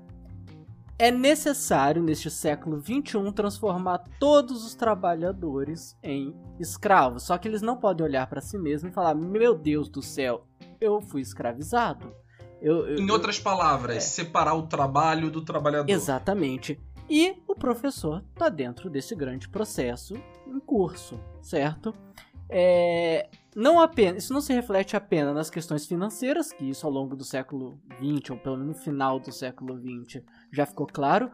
[1.00, 7.22] É necessário, neste século XXI, transformar todos os trabalhadores em escravos.
[7.22, 10.47] Só que eles não podem olhar para si mesmos e falar: Meu Deus do céu,
[10.80, 12.14] eu fui escravizado.
[12.62, 14.00] Eu, eu, em outras palavras, é.
[14.00, 15.92] separar o trabalho do trabalhador.
[15.92, 16.80] Exatamente.
[17.10, 20.16] E o professor está dentro desse grande processo
[20.46, 21.94] em curso, certo?
[22.50, 27.16] É, não apenas, isso não se reflete apenas nas questões financeiras, que isso ao longo
[27.16, 30.22] do século XX, ou pelo menos no final do século XX,
[30.52, 31.32] já ficou claro.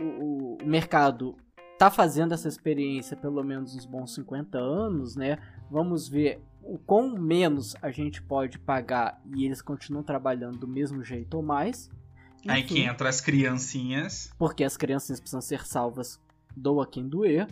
[0.00, 1.36] O, o mercado
[1.72, 5.38] está fazendo essa experiência pelo menos uns bons 50 anos, né?
[5.70, 11.02] Vamos ver o quão menos a gente pode pagar e eles continuam trabalhando do mesmo
[11.02, 11.90] jeito ou mais.
[12.38, 14.32] Enfim, Aí que entra as criancinhas.
[14.38, 16.20] Porque as criancinhas precisam ser salvas,
[16.56, 17.48] doa quem doer.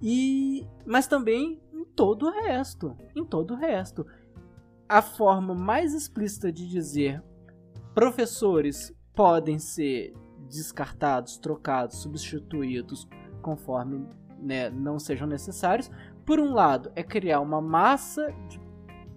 [0.00, 4.04] E mas também em todo o resto, em todo o resto.
[4.88, 7.22] A forma mais explícita de dizer
[7.94, 10.14] professores podem ser
[10.50, 13.06] descartados, trocados, substituídos
[13.40, 14.04] conforme
[14.42, 15.88] né, não sejam necessários,
[16.24, 18.60] por um lado, é criar uma massa de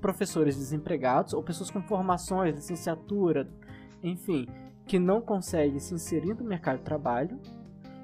[0.02, 3.50] professores desempregados ou pessoas com formações, licenciatura,
[4.04, 4.48] enfim,
[4.86, 7.40] que não conseguem se inserir no mercado de trabalho.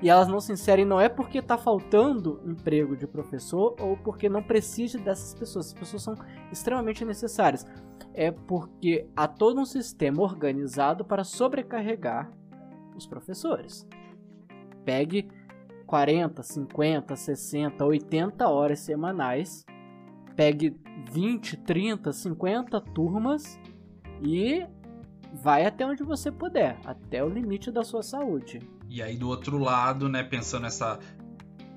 [0.01, 4.27] E elas não se inserem não é porque está faltando emprego de professor ou porque
[4.27, 5.67] não precisa dessas pessoas.
[5.67, 6.15] As pessoas são
[6.51, 7.67] extremamente necessárias.
[8.13, 12.31] É porque há todo um sistema organizado para sobrecarregar
[12.95, 13.87] os professores.
[14.83, 15.29] Pegue
[15.91, 19.65] 40, 50, 60, 80 horas semanais.
[20.37, 20.79] Pegue
[21.11, 23.59] 20, 30, 50 turmas
[24.21, 24.65] e
[25.33, 28.59] vai até onde você puder, até o limite da sua saúde.
[28.87, 30.97] E aí do outro lado, né, pensando nessa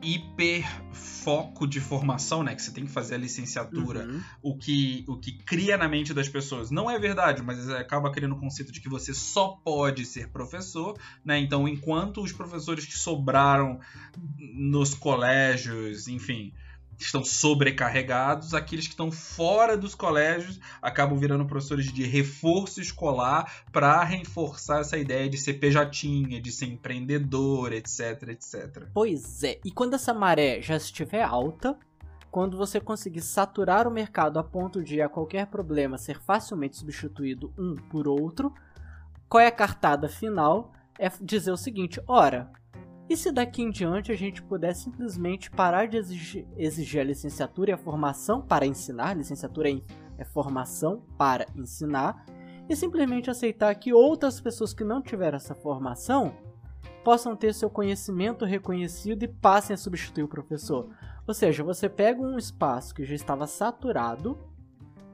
[0.04, 2.54] hiper foco de formação, né?
[2.54, 4.22] Que você tem que fazer a licenciatura, uhum.
[4.42, 6.70] o, que, o que cria na mente das pessoas.
[6.70, 10.98] Não é verdade, mas acaba criando o conceito de que você só pode ser professor,
[11.24, 11.38] né?
[11.38, 13.80] Então, enquanto os professores que sobraram
[14.38, 16.52] nos colégios, enfim,
[16.98, 24.02] estão sobrecarregados, aqueles que estão fora dos colégios acabam virando professores de reforço escolar para
[24.04, 28.88] reforçar essa ideia de ser PJ, de ser empreendedor, etc, etc.
[28.92, 31.76] Pois é, e quando essa maré já estiver alta,
[32.30, 37.52] quando você conseguir saturar o mercado a ponto de a qualquer problema ser facilmente substituído
[37.56, 38.52] um por outro,
[39.28, 40.72] qual é a cartada final?
[40.98, 42.50] É dizer o seguinte: ora,
[43.08, 45.98] e se daqui em diante a gente puder simplesmente parar de
[46.56, 49.80] exigir, a licenciatura e a formação para ensinar, licenciatura é,
[50.18, 52.24] é formação para ensinar,
[52.68, 56.34] e simplesmente aceitar que outras pessoas que não tiveram essa formação
[57.04, 60.88] possam ter seu conhecimento reconhecido e passem a substituir o professor.
[61.26, 64.38] Ou seja, você pega um espaço que já estava saturado,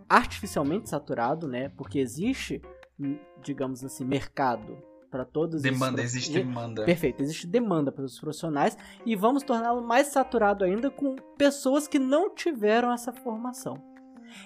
[0.09, 1.69] artificialmente saturado, né?
[1.71, 2.63] Porque existe,
[2.99, 6.17] hum, digamos assim, mercado para todos Demanda, esses...
[6.17, 6.85] existe demanda.
[6.85, 11.99] Perfeito, existe demanda para os profissionais e vamos torná-lo mais saturado ainda com pessoas que
[11.99, 13.83] não tiveram essa formação.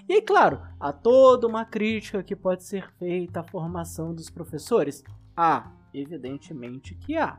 [0.09, 5.05] E claro, há toda uma crítica que pode ser feita à formação dos professores.
[5.37, 7.39] Há, evidentemente que há.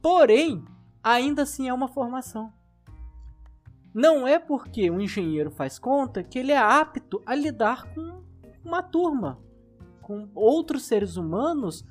[0.00, 0.64] Porém,
[1.02, 2.52] ainda assim é uma formação.
[3.92, 8.22] Não é porque um engenheiro faz conta que ele é apto a lidar com
[8.64, 9.38] uma turma,
[10.00, 11.84] com outros seres humanos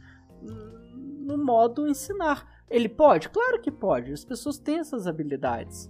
[0.48, 2.48] no modo ensinar.
[2.70, 3.30] Ele pode?
[3.30, 4.12] Claro que pode.
[4.12, 5.89] As pessoas têm essas habilidades.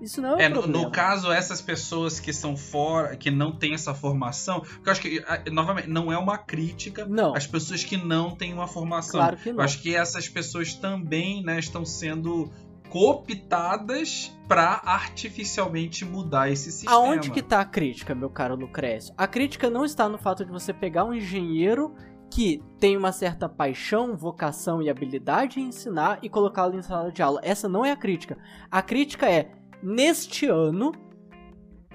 [0.00, 3.52] Isso não é, um é no, no caso, essas pessoas que estão fora, que não
[3.52, 7.34] têm essa formação, porque eu acho que, novamente, não é uma crítica Não.
[7.34, 9.20] às pessoas que não têm uma formação.
[9.20, 9.58] Claro que não.
[9.58, 12.50] Eu acho que essas pessoas também né, estão sendo
[12.90, 16.92] cooptadas para artificialmente mudar esse sistema.
[16.92, 19.14] Aonde que tá a crítica, meu caro Lucrécio?
[19.16, 21.94] A crítica não está no fato de você pegar um engenheiro
[22.30, 27.22] que tem uma certa paixão, vocação e habilidade em ensinar e colocá-lo em sala de
[27.22, 27.40] aula.
[27.42, 28.36] Essa não é a crítica.
[28.70, 29.52] A crítica é,
[29.82, 30.92] neste ano,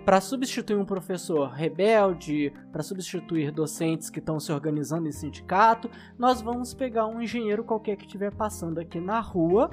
[0.06, 6.42] para substituir um professor rebelde, para substituir docentes que estão se organizando em sindicato, nós
[6.42, 9.70] vamos pegar um engenheiro qualquer que estiver passando aqui na rua,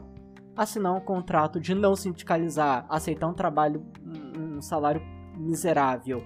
[0.55, 3.87] assinar um contrato de não sindicalizar, aceitar um trabalho,
[4.37, 5.01] um salário
[5.37, 6.23] miserável.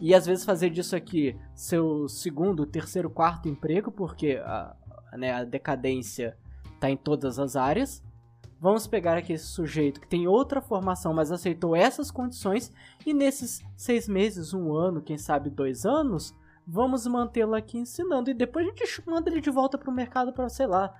[0.00, 4.76] E às vezes fazer disso aqui seu segundo, terceiro, quarto emprego, porque a,
[5.16, 6.36] né, a decadência
[6.74, 8.02] está em todas as áreas.
[8.60, 12.72] Vamos pegar aqui esse sujeito que tem outra formação, mas aceitou essas condições,
[13.04, 16.34] e nesses seis meses, um ano, quem sabe dois anos,
[16.66, 18.30] vamos mantê-lo aqui ensinando.
[18.30, 20.94] E depois a gente manda ele de volta para o mercado para, sei lá,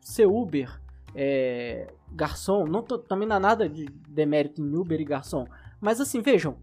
[0.00, 0.80] ser Uber,
[1.14, 2.64] é, garçom.
[2.66, 5.46] Não tô, também não há nada de demérito em Uber e garçom.
[5.80, 6.56] Mas assim, vejam,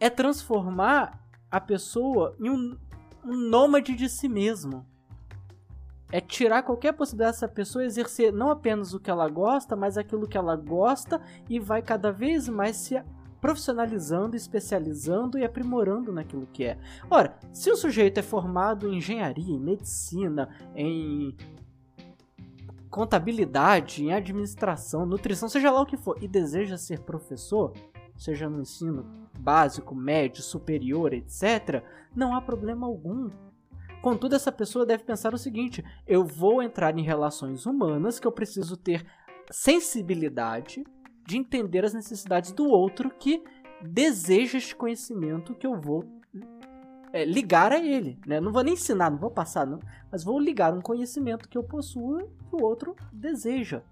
[0.00, 2.76] é transformar a pessoa em um,
[3.24, 4.84] um nômade de si mesmo.
[6.10, 10.26] É tirar qualquer possibilidade dessa pessoa exercer não apenas o que ela gosta, mas aquilo
[10.26, 13.02] que ela gosta e vai cada vez mais se
[13.40, 16.78] profissionalizando, especializando e aprimorando naquilo que é.
[17.10, 21.36] Ora, se o sujeito é formado em engenharia, em medicina, em
[22.90, 27.72] contabilidade, em administração, nutrição, seja lá o que for, e deseja ser professor,
[28.18, 29.06] seja no ensino
[29.38, 31.82] básico, médio, superior, etc.,
[32.14, 33.30] não há problema algum.
[34.02, 38.32] Contudo, essa pessoa deve pensar o seguinte: eu vou entrar em relações humanas que eu
[38.32, 39.06] preciso ter
[39.50, 40.84] sensibilidade
[41.26, 43.42] de entender as necessidades do outro que
[43.82, 46.04] deseja este conhecimento que eu vou
[47.12, 48.18] é, ligar a ele.
[48.26, 48.40] Né?
[48.40, 51.62] Não vou nem ensinar, não vou passar, não, mas vou ligar um conhecimento que eu
[51.62, 53.82] possuo que o outro deseja.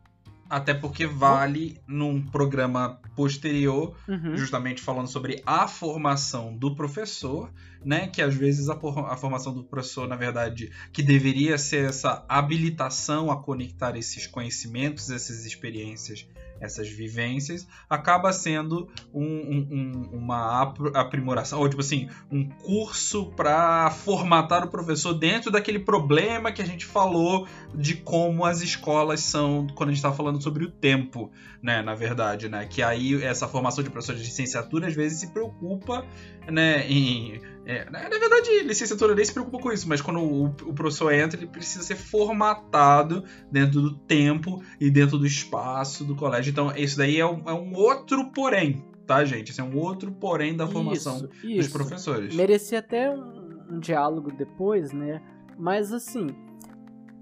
[0.49, 4.36] Até porque vale num programa posterior, Uhum.
[4.36, 7.51] justamente falando sobre a formação do professor,
[7.84, 8.07] né?
[8.09, 13.30] Que às vezes a, a formação do professor, na verdade, que deveria ser essa habilitação
[13.30, 16.26] a conectar esses conhecimentos, essas experiências,
[16.61, 23.90] essas vivências, acaba sendo um- um- um- uma aprimoração, ou tipo assim, um curso para
[23.90, 29.66] formatar o professor dentro daquele problema que a gente falou de como as escolas são
[29.74, 31.30] quando a gente está falando sobre o tempo,
[31.62, 35.32] né, na verdade, né, que aí essa formação de professor de licenciatura às vezes se
[35.32, 36.04] preocupa,
[36.48, 40.72] né, em é, na verdade, licenciatura nem se preocupa com isso, mas quando o, o
[40.72, 46.50] professor entra, ele precisa ser formatado dentro do tempo e dentro do espaço do colégio.
[46.50, 49.50] Então, isso daí é um, é um outro porém, tá, gente?
[49.50, 51.72] Esse é um outro porém da formação Isso, dos isso.
[51.72, 52.36] professores.
[52.36, 55.20] Merecia até um, um diálogo depois, né?
[55.58, 56.28] Mas assim,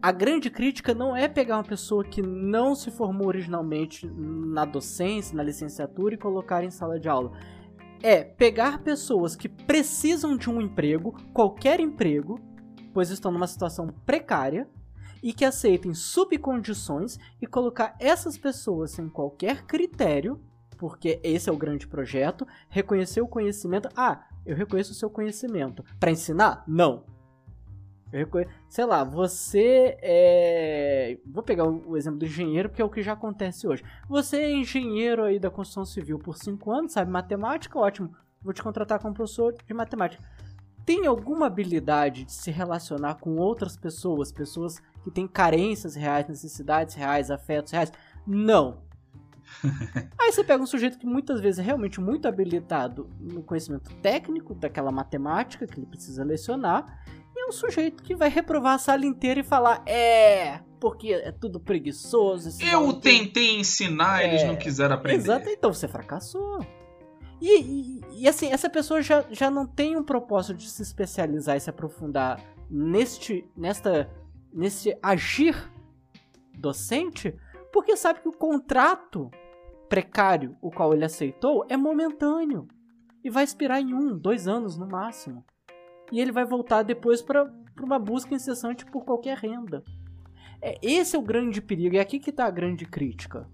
[0.02, 5.34] a grande crítica não é pegar uma pessoa que não se formou originalmente na docência,
[5.34, 7.32] na licenciatura e colocar em sala de aula.
[8.06, 12.38] É pegar pessoas que precisam de um emprego, qualquer emprego,
[12.92, 14.68] pois estão numa situação precária
[15.22, 20.38] e que aceitem subcondições e colocar essas pessoas sem qualquer critério,
[20.76, 23.88] porque esse é o grande projeto, reconhecer o conhecimento.
[23.96, 25.82] Ah, eu reconheço o seu conhecimento.
[25.98, 26.62] Para ensinar?
[26.68, 27.06] Não.
[28.68, 31.18] Sei lá, você é.
[31.26, 33.82] Vou pegar o exemplo do engenheiro, porque é o que já acontece hoje.
[34.08, 37.78] Você é engenheiro aí da construção civil por 5 anos, sabe matemática?
[37.78, 38.14] Ótimo.
[38.42, 40.22] Vou te contratar como professor de matemática.
[40.84, 46.94] Tem alguma habilidade de se relacionar com outras pessoas, pessoas que têm carências reais, necessidades
[46.94, 47.90] reais, afetos reais?
[48.26, 48.82] Não.
[50.20, 54.54] Aí você pega um sujeito que muitas vezes é realmente muito habilitado no conhecimento técnico
[54.54, 57.02] daquela matemática que ele precisa lecionar,
[57.44, 61.60] é um sujeito que vai reprovar a sala inteira e falar: é, porque é tudo
[61.60, 62.50] preguiçoso.
[62.62, 65.18] Eu maluco tem-" tentei ensinar, eles É, não quiseram aprender.
[65.18, 66.64] Exato, então você fracassou.
[67.40, 71.56] E, e- e, assim, essa pessoa já, já não tem um propósito de se especializar
[71.56, 72.40] e se aprofundar
[72.70, 74.08] neste, nesta
[74.52, 75.70] nesse agir
[76.56, 77.34] docente,
[77.72, 79.30] porque sabe que o contrato
[79.88, 82.68] precário, o qual ele aceitou, é momentâneo
[83.22, 85.44] e vai expirar em um, dois anos no máximo.
[86.12, 87.50] E ele vai voltar depois para
[87.80, 89.82] uma busca incessante por qualquer renda.
[90.60, 93.48] É, esse é o grande perigo, e é aqui que está a grande crítica.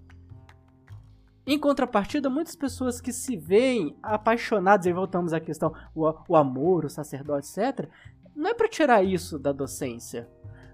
[1.47, 6.85] Em contrapartida, muitas pessoas que se veem apaixonadas, e voltamos à questão, o, o amor,
[6.85, 7.89] o sacerdote, etc.,
[8.37, 10.29] não é para tirar isso da docência,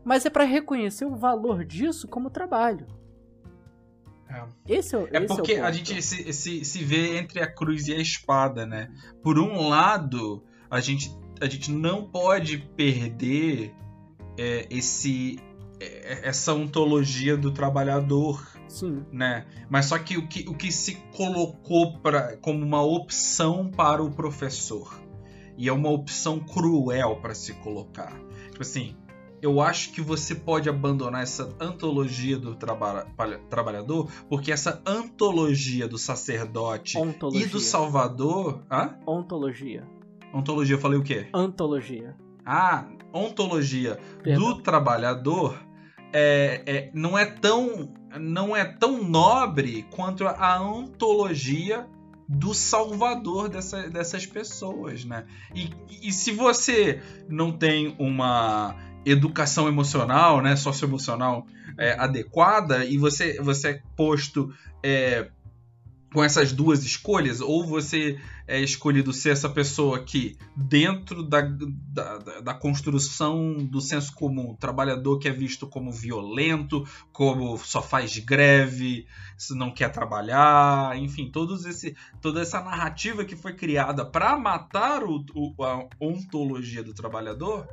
[0.04, 2.86] mas é para reconhecer o valor disso como trabalho.
[4.28, 4.44] É.
[4.68, 7.94] Esse é, é porque é a gente se, se, se vê entre a cruz e
[7.94, 8.90] a espada, né?
[9.22, 13.74] Por um lado, a gente, a gente não pode perder
[14.38, 15.38] é, esse
[15.80, 19.04] é, essa ontologia do trabalhador, Sim.
[19.12, 19.46] né?
[19.68, 24.10] Mas só que o que, o que se colocou pra, como uma opção para o
[24.10, 24.98] professor
[25.56, 28.12] e é uma opção cruel para se colocar.
[28.50, 28.94] Tipo assim,
[29.40, 33.06] eu acho que você pode abandonar essa antologia do traba
[33.48, 37.46] trabalhador, porque essa antologia do sacerdote Ontologia.
[37.46, 38.62] e do salvador.
[38.70, 38.98] Hã?
[39.06, 39.86] Ontologia.
[40.32, 41.28] Ontologia, eu falei o quê?
[41.32, 42.14] Antologia.
[42.44, 44.54] Ah, ontologia Perdão.
[44.54, 45.58] do trabalhador
[46.12, 51.86] é, é, não é tão não é tão nobre quanto a ontologia
[52.28, 55.26] do salvador dessa, dessas pessoas, né?
[55.54, 55.70] E,
[56.02, 58.74] e se você não tem uma
[59.04, 61.46] educação emocional, né, socioemocional
[61.78, 64.52] é, adequada e você, você é posto
[64.82, 65.28] é,
[66.12, 72.40] com essas duas escolhas, ou você é escolhido ser essa pessoa que, dentro da, da,
[72.40, 79.06] da, construção do senso comum, trabalhador que é visto como violento, como só faz greve,
[79.50, 85.24] não quer trabalhar, enfim, todos esse, toda essa narrativa que foi criada para matar o,
[85.34, 87.66] o, a ontologia do trabalhador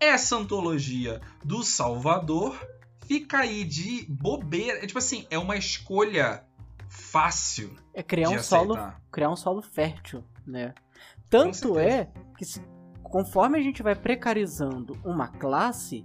[0.00, 2.58] essa antologia do Salvador
[3.06, 4.78] fica aí de bobeira.
[4.78, 6.42] É tipo assim, é uma escolha
[6.90, 7.74] fácil.
[7.94, 8.66] É criar um aceitar.
[8.66, 10.74] solo, criar um solo fértil, né?
[11.30, 12.60] Tanto é que se,
[13.02, 16.04] conforme a gente vai precarizando uma classe,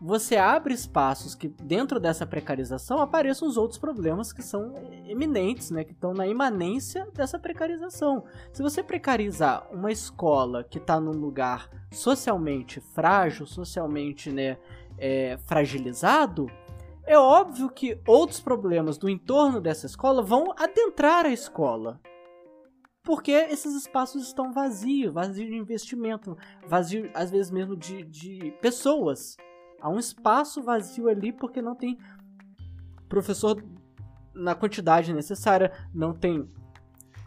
[0.00, 4.72] você abre espaços que dentro dessa precarização apareçam os outros problemas que são
[5.04, 8.24] eminentes, né, que estão na imanência dessa precarização.
[8.52, 14.56] Se você precarizar uma escola que está num lugar socialmente frágil, socialmente né,
[14.96, 16.48] é, fragilizado,
[17.08, 21.98] é óbvio que outros problemas do entorno dessa escola vão adentrar a escola.
[23.02, 26.36] Porque esses espaços estão vazios, vazios de investimento,
[26.66, 29.38] vazios às vezes mesmo de, de pessoas.
[29.80, 31.98] Há um espaço vazio ali porque não tem
[33.08, 33.64] professor
[34.34, 36.46] na quantidade necessária, não tem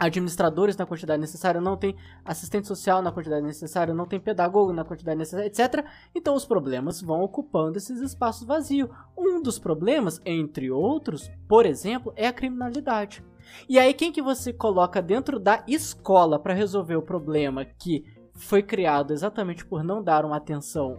[0.01, 1.95] administradores na quantidade necessária, não tem
[2.25, 5.85] assistente social na quantidade necessária, não tem pedagogo na quantidade necessária, etc.
[6.15, 8.89] Então os problemas vão ocupando esses espaços vazios.
[9.15, 13.23] Um dos problemas, entre outros, por exemplo, é a criminalidade.
[13.69, 18.63] E aí quem que você coloca dentro da escola para resolver o problema que foi
[18.63, 20.97] criado exatamente por não dar uma atenção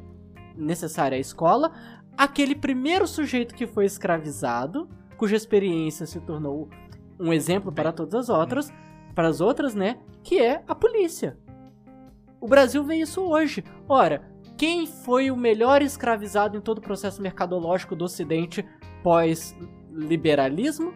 [0.57, 1.73] necessária à escola,
[2.17, 6.69] aquele primeiro sujeito que foi escravizado, cuja experiência se tornou
[7.19, 8.73] um exemplo para todas as outras,
[9.15, 9.99] para as outras, né?
[10.23, 11.37] Que é a polícia.
[12.41, 13.65] O Brasil vê isso hoje.
[13.89, 14.23] Ora,
[14.57, 18.65] quem foi o melhor escravizado em todo o processo mercadológico do Ocidente
[19.03, 20.93] pós-liberalismo?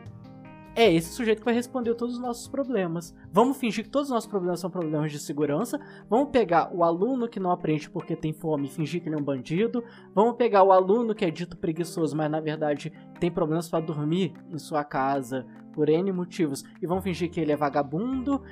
[0.77, 3.17] é esse sujeito que vai responder todos os nossos problemas.
[3.33, 5.81] Vamos fingir que todos os nossos problemas são problemas de segurança.
[6.09, 9.19] Vamos pegar o aluno que não aprende porque tem fome e fingir que ele é
[9.19, 9.83] um bandido.
[10.14, 14.35] Vamos pegar o aluno que é dito preguiçoso, mas na verdade tem problemas para dormir
[14.53, 15.47] em sua casa
[15.77, 16.64] por N motivos.
[16.83, 18.43] E vamos fingir que ele é vagabundo.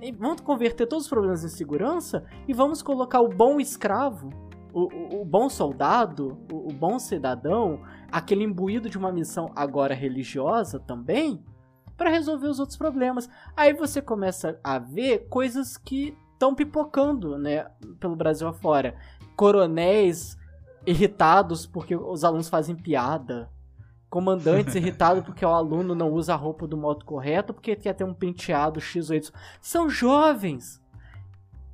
[0.00, 4.30] E vamos converter todos os problemas em segurança e vamos colocar o bom escravo
[4.72, 9.94] o, o, o, bom soldado, o, o, bom cidadão, aquele imbuído de uma missão agora
[9.94, 11.42] religiosa também,
[11.96, 13.28] para resolver os outros problemas.
[13.56, 17.66] Aí você começa a ver coisas que estão pipocando, né,
[17.98, 18.96] pelo Brasil afora.
[19.34, 20.38] Coronéis
[20.86, 23.50] irritados porque os alunos fazem piada.
[24.08, 28.04] Comandantes irritados porque o aluno não usa a roupa do modo correto porque quer ter
[28.04, 29.32] um penteado X ou Y.
[29.60, 30.80] São jovens.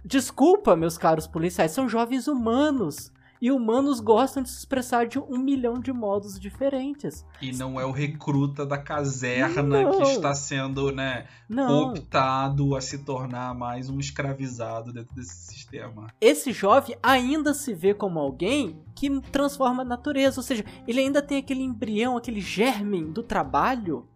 [0.04, 3.12] Desculpa, meus caros policiais, são jovens humanos.
[3.44, 7.26] E humanos gostam de se expressar de um milhão de modos diferentes.
[7.42, 9.98] E não é o recruta da caserna não.
[9.98, 11.90] que está sendo, né, não.
[11.90, 16.06] optado a se tornar mais um escravizado dentro desse sistema.
[16.22, 21.20] Esse jovem ainda se vê como alguém que transforma a natureza, ou seja, ele ainda
[21.20, 24.08] tem aquele embrião, aquele germe do trabalho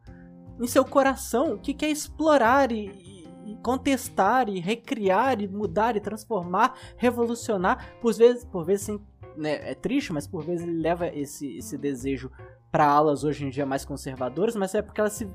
[0.59, 3.19] em seu coração que quer explorar e,
[3.63, 8.99] contestar e recriar e mudar e transformar, revolucionar, por vezes, por vezes sem
[9.39, 12.31] né, é triste, mas por vezes ele leva esse, esse desejo
[12.71, 15.29] para alas hoje em dia mais conservadoras, mas é porque elas se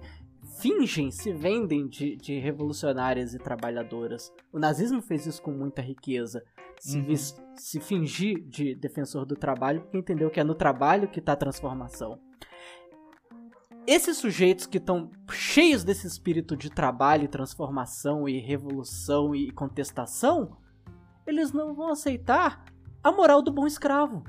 [0.59, 4.31] fingem, se vendem de, de revolucionárias e trabalhadoras.
[4.51, 6.43] O nazismo fez isso com muita riqueza.
[6.79, 7.15] Se, uhum.
[7.55, 11.37] se fingir de defensor do trabalho, porque entendeu que é no trabalho que está a
[11.37, 12.19] transformação.
[13.87, 20.57] Esses sujeitos que estão cheios desse espírito de trabalho, transformação e revolução e contestação,
[21.25, 22.63] eles não vão aceitar
[23.03, 24.23] a moral do bom escravo.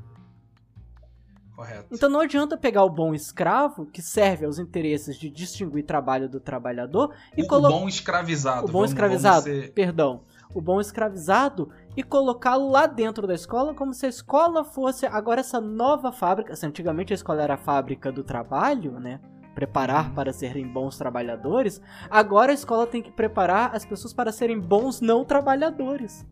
[1.54, 1.86] Correto.
[1.92, 6.40] Então não adianta pegar o bom escravo, que serve aos interesses de distinguir trabalho do
[6.40, 7.76] trabalhador, e colocar.
[7.76, 8.64] O bom escravizado.
[8.64, 9.72] O bom vamos, escravizado, vamos ser...
[9.72, 10.22] perdão.
[10.52, 15.40] O bom escravizado e colocá-lo lá dentro da escola como se a escola fosse agora
[15.40, 16.54] essa nova fábrica.
[16.56, 19.20] Se antigamente a escola era a fábrica do trabalho, né?
[19.54, 20.14] Preparar uhum.
[20.14, 25.00] para serem bons trabalhadores, agora a escola tem que preparar as pessoas para serem bons
[25.00, 26.26] não trabalhadores.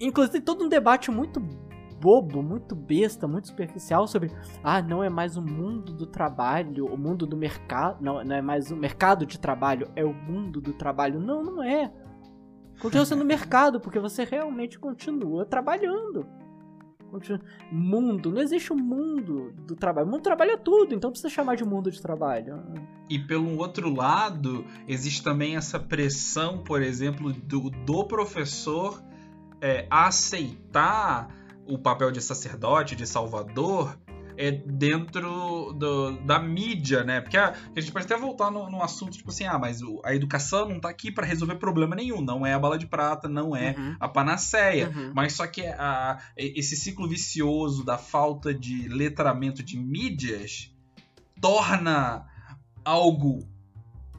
[0.00, 1.40] Inclusive, tem todo um debate muito
[2.00, 4.30] bobo, muito besta, muito superficial sobre
[4.62, 8.42] ah, não é mais o mundo do trabalho, o mundo do mercado, não, não é
[8.42, 11.20] mais o mercado de trabalho, é o mundo do trabalho.
[11.20, 11.92] Não, não é.
[12.80, 16.26] Continua sendo mercado, porque você realmente continua trabalhando.
[17.10, 17.40] Continua...
[17.72, 20.06] Mundo, não existe o um mundo do trabalho.
[20.06, 22.62] O mundo trabalha tudo, então precisa chamar de mundo de trabalho.
[23.08, 29.02] E pelo outro lado, existe também essa pressão, por exemplo, do, do professor
[29.60, 31.28] é, aceitar
[31.66, 33.96] o papel de sacerdote, de salvador,
[34.38, 37.20] é dentro do, da mídia, né?
[37.20, 40.14] Porque a, a, gente pode até voltar no, no, assunto, tipo assim, ah, mas a
[40.14, 43.54] educação não tá aqui para resolver problema nenhum, não é a bala de prata, não
[43.54, 43.96] é uhum.
[43.98, 45.12] a panaceia, uhum.
[45.12, 50.72] mas só que a, esse ciclo vicioso da falta de letramento de mídias
[51.40, 52.24] torna
[52.84, 53.40] algo,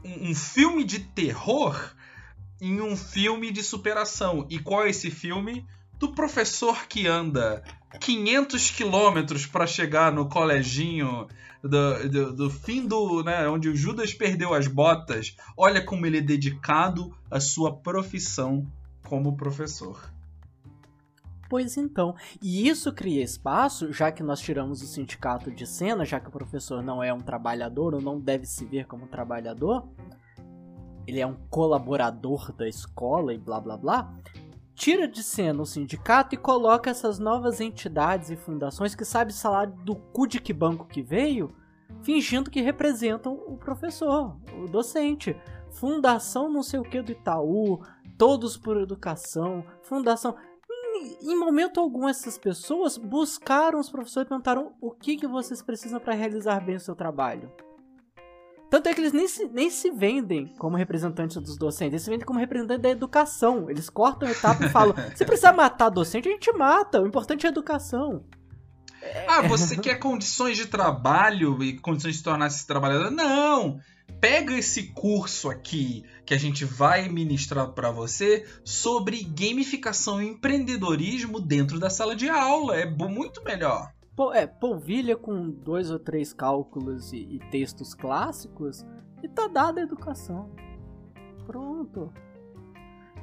[0.04, 1.94] um, um filme de terror
[2.60, 4.46] em um filme de superação.
[4.50, 5.66] E qual é esse filme?
[5.98, 7.62] Do professor que anda
[8.00, 11.26] 500 quilômetros para chegar no coleginho
[11.62, 13.22] do, do, do, fim do.
[13.22, 15.36] Né, onde o Judas perdeu as botas.
[15.56, 18.66] Olha como ele é dedicado à sua profissão
[19.04, 20.10] como professor.
[21.50, 26.20] Pois então, e isso cria espaço, já que nós tiramos o sindicato de cena, já
[26.20, 29.84] que o professor não é um trabalhador ou não deve se ver como trabalhador,
[31.06, 34.14] ele é um colaborador da escola e blá blá blá,
[34.74, 39.66] tira de cena o sindicato e coloca essas novas entidades e fundações que sabe salar
[39.66, 41.54] do cu de que banco que veio,
[42.02, 45.36] fingindo que representam o professor, o docente.
[45.70, 47.80] Fundação não sei o que do Itaú,
[48.16, 50.34] Todos por Educação, Fundação.
[50.68, 55.62] Em, em momento algum, essas pessoas buscaram os professores e perguntaram o que, que vocês
[55.62, 57.52] precisam para realizar bem o seu trabalho.
[58.70, 62.10] Tanto é que eles nem se, nem se vendem como representantes dos docentes, eles se
[62.10, 63.68] vendem como representantes da educação.
[63.68, 67.02] Eles cortam a etapa e falam: se precisar matar docente, a gente mata.
[67.02, 68.24] O importante é a educação.
[69.26, 73.10] Ah, você quer condições de trabalho e condições de se tornar esse trabalhador?
[73.10, 73.80] Não!
[74.20, 81.40] Pega esse curso aqui que a gente vai ministrar para você sobre gamificação e empreendedorismo
[81.40, 82.76] dentro da sala de aula.
[82.76, 83.90] É muito melhor
[84.34, 88.84] é, polvilha com dois ou três cálculos e, e textos clássicos
[89.22, 90.50] e tá dada a educação.
[91.46, 92.12] Pronto.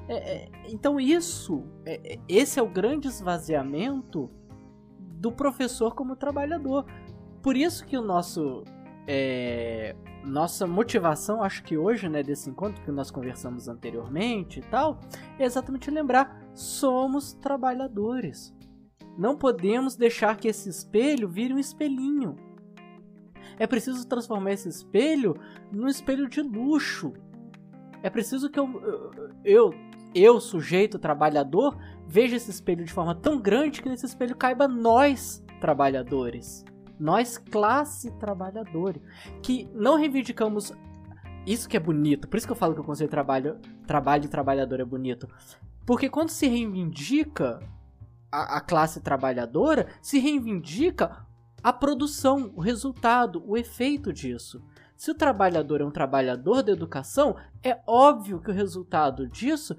[0.07, 4.29] É, é, então isso, é, é, esse é o grande esvaziamento
[4.99, 6.85] do professor como trabalhador.
[7.41, 8.63] Por isso que o nosso
[9.05, 14.99] é, nossa motivação, acho que hoje, né, desse encontro que nós conversamos anteriormente e tal,
[15.39, 18.53] é exatamente lembrar: somos trabalhadores.
[19.17, 22.35] Não podemos deixar que esse espelho vire um espelhinho.
[23.57, 25.35] É preciso transformar esse espelho
[25.71, 27.13] num espelho de luxo.
[28.03, 29.11] É preciso que eu,
[29.43, 29.73] eu,
[30.13, 35.43] eu, sujeito trabalhador, veja esse espelho de forma tão grande que nesse espelho caiba nós,
[35.59, 36.63] trabalhadores.
[36.99, 39.01] Nós, classe trabalhadora.
[39.41, 40.71] Que não reivindicamos.
[41.45, 42.27] Isso que é bonito.
[42.27, 43.57] Por isso que eu falo que o conceito de trabalho,
[43.87, 45.27] trabalho e trabalhador é bonito.
[45.85, 47.59] Porque quando se reivindica
[48.31, 51.25] a, a classe trabalhadora se reivindica
[51.63, 54.63] a produção, o resultado, o efeito disso.
[54.95, 59.75] Se o trabalhador é um trabalhador da educação, é óbvio que o resultado disso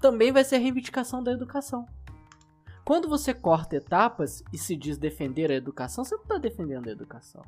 [0.00, 1.86] também vai ser a reivindicação da educação.
[2.84, 6.92] Quando você corta etapas e se diz defender a educação, você não está defendendo a
[6.92, 7.42] educação.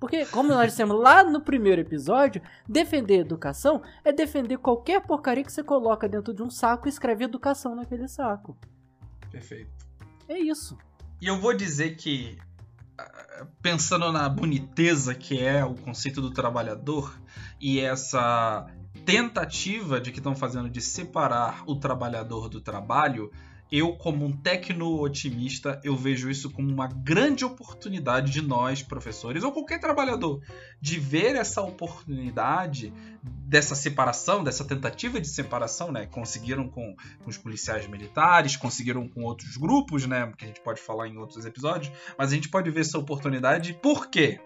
[0.00, 5.44] Porque, como nós dissemos lá no primeiro episódio, defender a educação é defender qualquer porcaria
[5.44, 8.56] que você coloca dentro de um saco e escreve educação naquele saco.
[9.30, 9.70] Perfeito.
[10.28, 10.76] É isso.
[11.20, 12.38] E eu vou dizer que,
[13.62, 17.18] pensando na boniteza que é o conceito do trabalhador
[17.60, 18.66] e essa
[19.04, 23.32] tentativa de que estão fazendo de separar o trabalhador do trabalho,
[23.70, 29.52] eu, como um tecno-otimista, eu vejo isso como uma grande oportunidade de nós, professores, ou
[29.52, 30.40] qualquer trabalhador,
[30.80, 32.92] de ver essa oportunidade
[33.22, 36.06] dessa separação, dessa tentativa de separação, né?
[36.06, 40.32] Conseguiram com, com os policiais militares, conseguiram com outros grupos, né?
[40.36, 43.74] Que a gente pode falar em outros episódios, mas a gente pode ver essa oportunidade.
[43.74, 44.40] Por quê?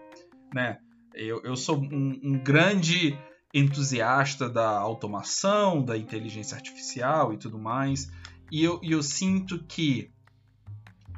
[0.53, 0.79] Né?
[1.13, 3.17] Eu, eu sou um, um grande
[3.53, 8.11] entusiasta da automação, da inteligência artificial e tudo mais.
[8.53, 10.11] E eu, eu sinto que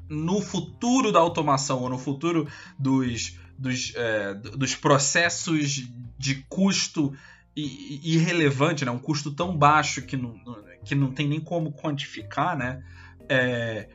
[0.08, 2.48] no futuro da automação, ou no futuro
[2.80, 5.86] dos, dos, é, dos processos
[6.18, 7.14] de custo
[7.54, 8.92] irrelevante, né?
[8.92, 10.40] um custo tão baixo que não,
[10.86, 12.82] que não tem nem como quantificar, né?
[13.28, 13.90] É,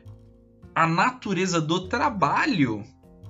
[0.75, 2.83] a natureza do trabalho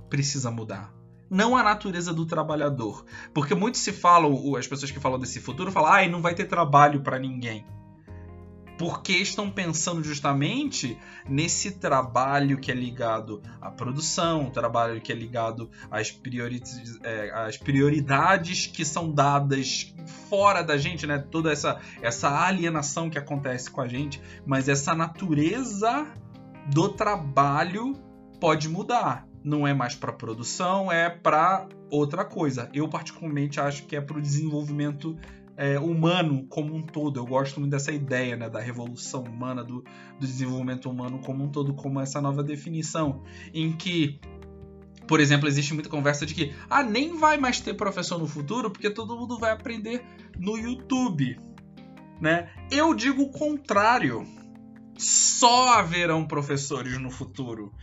[0.09, 0.93] precisa mudar.
[1.29, 3.05] Não a natureza do trabalhador.
[3.33, 6.49] Porque muito se falam, as pessoas que falam desse futuro falam, ah, não vai ter
[6.49, 7.65] trabalho para ninguém
[8.81, 10.97] porque estão pensando justamente
[11.29, 16.59] nesse trabalho que é ligado à produção, trabalho que é ligado às, priori
[17.03, 19.93] é, às prioridades que são dadas
[20.27, 21.19] fora da gente, né?
[21.19, 26.07] Toda essa, essa alienação que acontece com a gente, mas essa natureza
[26.73, 27.93] do trabalho
[28.39, 29.27] pode mudar.
[29.43, 32.67] Não é mais para produção, é para outra coisa.
[32.73, 35.15] Eu particularmente acho que é para o desenvolvimento
[35.61, 37.19] é, humano como um todo.
[37.19, 39.83] Eu gosto muito dessa ideia né, da revolução humana, do,
[40.19, 43.21] do desenvolvimento humano como um todo, como essa nova definição,
[43.53, 44.19] em que
[45.07, 48.71] por exemplo, existe muita conversa de que ah, nem vai mais ter professor no futuro
[48.71, 50.03] porque todo mundo vai aprender
[50.39, 51.37] no YouTube,
[52.19, 52.49] né?
[52.71, 54.25] Eu digo o contrário.
[54.97, 57.73] Só haverão professores no futuro.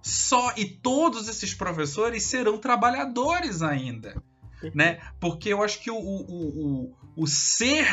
[0.00, 4.22] Só e todos esses professores serão trabalhadores ainda
[4.74, 5.00] né?
[5.18, 7.86] Porque eu acho que o, o, o, o ser,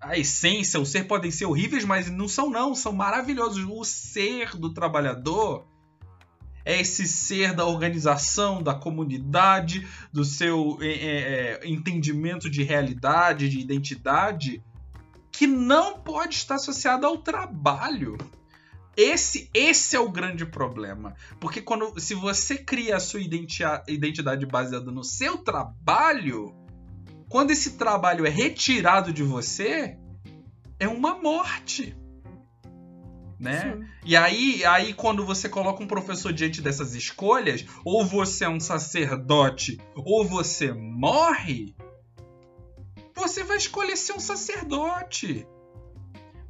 [0.00, 3.64] a essência, o ser podem ser horríveis, mas não são não, são maravilhosos.
[3.68, 5.66] O ser do trabalhador
[6.64, 13.48] é esse ser da organização, da comunidade, do seu é, é, é entendimento de realidade,
[13.48, 14.62] de identidade,
[15.32, 18.18] que não pode estar associado ao trabalho.
[18.96, 21.14] Esse, esse é o grande problema.
[21.40, 26.54] Porque quando se você cria a sua identidade baseada no seu trabalho,
[27.28, 29.96] quando esse trabalho é retirado de você,
[30.78, 31.96] é uma morte.
[33.38, 33.88] Né?
[34.04, 38.60] E aí, aí, quando você coloca um professor diante dessas escolhas, ou você é um
[38.60, 41.74] sacerdote, ou você morre,
[43.14, 45.46] você vai escolher ser um sacerdote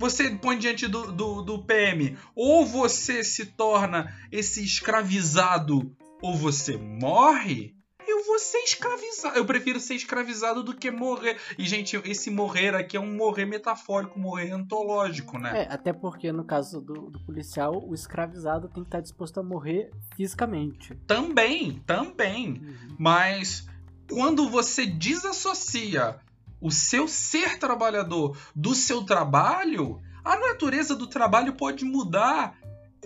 [0.00, 6.78] você põe diante do, do, do PM, ou você se torna esse escravizado, ou você
[6.78, 7.76] morre,
[8.08, 9.36] eu vou ser escravizado.
[9.36, 11.36] Eu prefiro ser escravizado do que morrer.
[11.58, 15.64] E, gente, esse morrer aqui é um morrer metafórico, um morrer antológico, né?
[15.64, 19.42] É, até porque no caso do, do, policial, o escravizado tem que estar disposto a
[19.42, 20.94] morrer fisicamente.
[21.06, 22.54] Também, também.
[22.54, 22.96] Uhum.
[22.98, 23.68] Mas
[24.08, 26.18] quando você desassocia
[26.60, 32.58] o seu ser trabalhador do seu trabalho, a natureza do trabalho pode mudar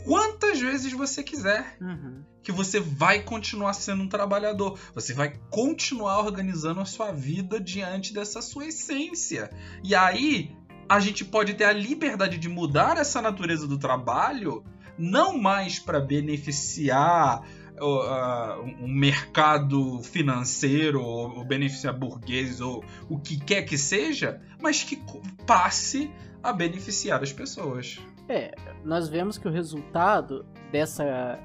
[0.04, 1.76] quantas vezes você quiser.
[1.80, 2.22] Uhum.
[2.42, 4.78] Que você vai continuar sendo um trabalhador.
[4.94, 9.50] Você vai continuar organizando a sua vida diante dessa sua essência.
[9.82, 10.54] E aí,
[10.86, 14.62] a gente pode ter a liberdade de mudar essa natureza do trabalho,
[14.98, 17.42] não mais para beneficiar
[17.80, 25.00] uh, um mercado financeiro, ou beneficiar burgueses, ou o que quer que seja, mas que
[25.46, 26.10] passe
[26.42, 27.98] a beneficiar as pessoas.
[28.28, 31.38] É, nós vemos que o resultado dessa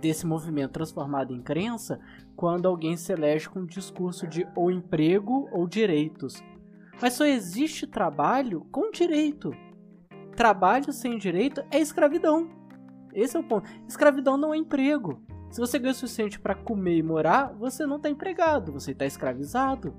[0.00, 1.98] desse movimento transformado em crença
[2.36, 6.40] quando alguém se elege com um discurso de ou emprego ou direitos.
[7.02, 9.52] Mas só existe trabalho com direito.
[10.36, 12.48] Trabalho sem direito é escravidão.
[13.12, 13.68] Esse é o ponto.
[13.88, 15.20] Escravidão não é emprego.
[15.50, 19.06] Se você ganha o suficiente para comer e morar, você não está empregado, você está
[19.06, 19.94] escravizado.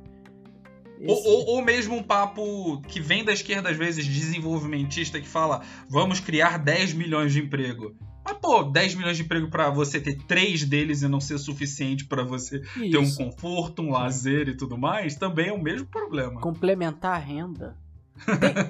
[0.99, 1.11] Esse...
[1.11, 5.61] Ou, ou, ou, mesmo um papo que vem da esquerda, às vezes, desenvolvimentista, que fala
[5.89, 7.95] vamos criar 10 milhões de emprego.
[8.23, 12.05] Mas, pô, 10 milhões de emprego para você ter três deles e não ser suficiente
[12.05, 12.91] para você Isso.
[12.91, 16.39] ter um conforto, um lazer e tudo mais, também é o mesmo problema.
[16.41, 17.77] Complementar a renda.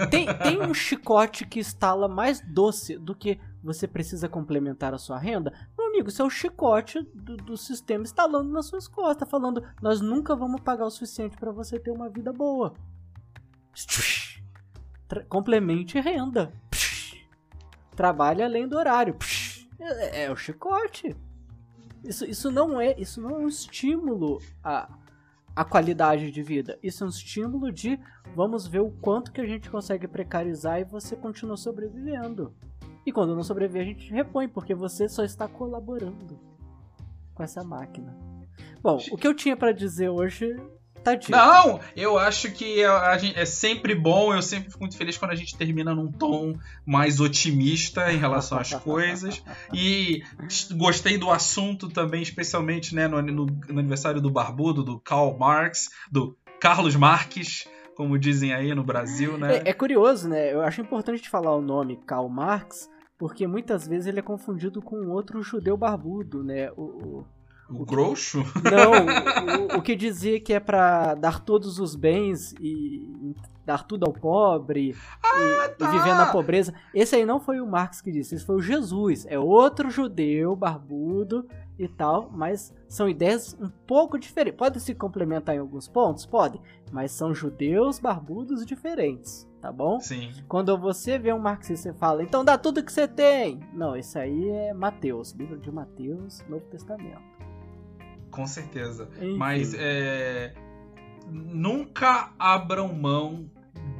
[0.09, 4.97] Tem, tem, tem um chicote que estala mais doce do que você precisa complementar a
[4.97, 5.51] sua renda,
[5.89, 10.35] amigo, isso é o chicote do, do sistema instalando nas suas costas, falando: nós nunca
[10.35, 12.73] vamos pagar o suficiente para você ter uma vida boa.
[15.27, 16.53] Complemente renda.
[17.95, 19.17] Trabalhe além do horário.
[19.79, 21.15] É, é o chicote.
[22.03, 24.39] Isso, isso não é isso não é um estímulo
[25.59, 26.79] a qualidade de vida.
[26.81, 27.99] Isso é um estímulo de
[28.33, 32.55] vamos ver o quanto que a gente consegue precarizar e você continua sobrevivendo.
[33.05, 36.39] E quando não sobreviver, a gente repõe, porque você só está colaborando
[37.33, 38.15] com essa máquina.
[38.81, 40.55] Bom, o que eu tinha para dizer hoje
[41.03, 44.97] Tá Não, eu acho que a, a gente, é sempre bom, eu sempre fico muito
[44.97, 49.41] feliz quando a gente termina num tom mais otimista em relação às coisas.
[49.73, 50.23] E
[50.75, 55.89] gostei do assunto também, especialmente né, no, no, no aniversário do Barbudo, do Karl Marx,
[56.11, 57.65] do Carlos Marques
[57.99, 59.57] como dizem aí no Brasil, né?
[59.57, 60.53] É, é, curioso, né?
[60.53, 65.09] Eu acho importante falar o nome Karl Marx, porque muitas vezes ele é confundido com
[65.09, 66.71] outro judeu barbudo, né?
[66.77, 67.25] O, o,
[67.69, 68.41] o Groucho?
[68.63, 73.35] Não, o, o, que dizia que é para dar todos os bens e
[73.65, 75.89] dar tudo ao pobre ah, e, tá.
[75.89, 76.73] e, viver na pobreza.
[76.93, 79.25] Esse aí não foi o Marx que disse, esse foi o Jesus.
[79.27, 81.45] É outro judeu barbudo
[81.79, 84.57] e tal, mas são ideias um pouco diferentes.
[84.59, 86.25] Podem se complementar em alguns pontos?
[86.25, 86.59] Pode,
[86.91, 89.99] mas são judeus barbudos diferentes, tá bom?
[90.01, 90.31] Sim.
[90.47, 93.61] Quando você vê um marxista e fala, então dá tudo que você tem.
[93.73, 97.21] Não, esse aí é Mateus, livro de Mateus, Novo Testamento.
[98.29, 99.07] Com certeza.
[99.15, 99.37] Enfim.
[99.37, 100.53] Mas é,
[101.31, 103.49] nunca abram mão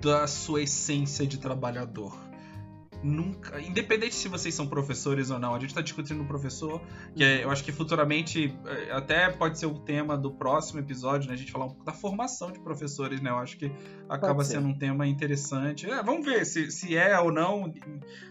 [0.02, 2.29] da sua essência de trabalhador.
[3.02, 6.82] Nunca, independente se vocês são professores ou não, a gente está discutindo o professor,
[7.16, 11.30] que é, eu acho que futuramente é, até pode ser o tema do próximo episódio,
[11.30, 11.34] né?
[11.34, 13.30] A gente falar um pouco da formação de professores, né?
[13.30, 13.72] Eu acho que
[14.10, 15.90] acaba sendo um tema interessante.
[15.90, 17.74] É, vamos ver se, se é ou não.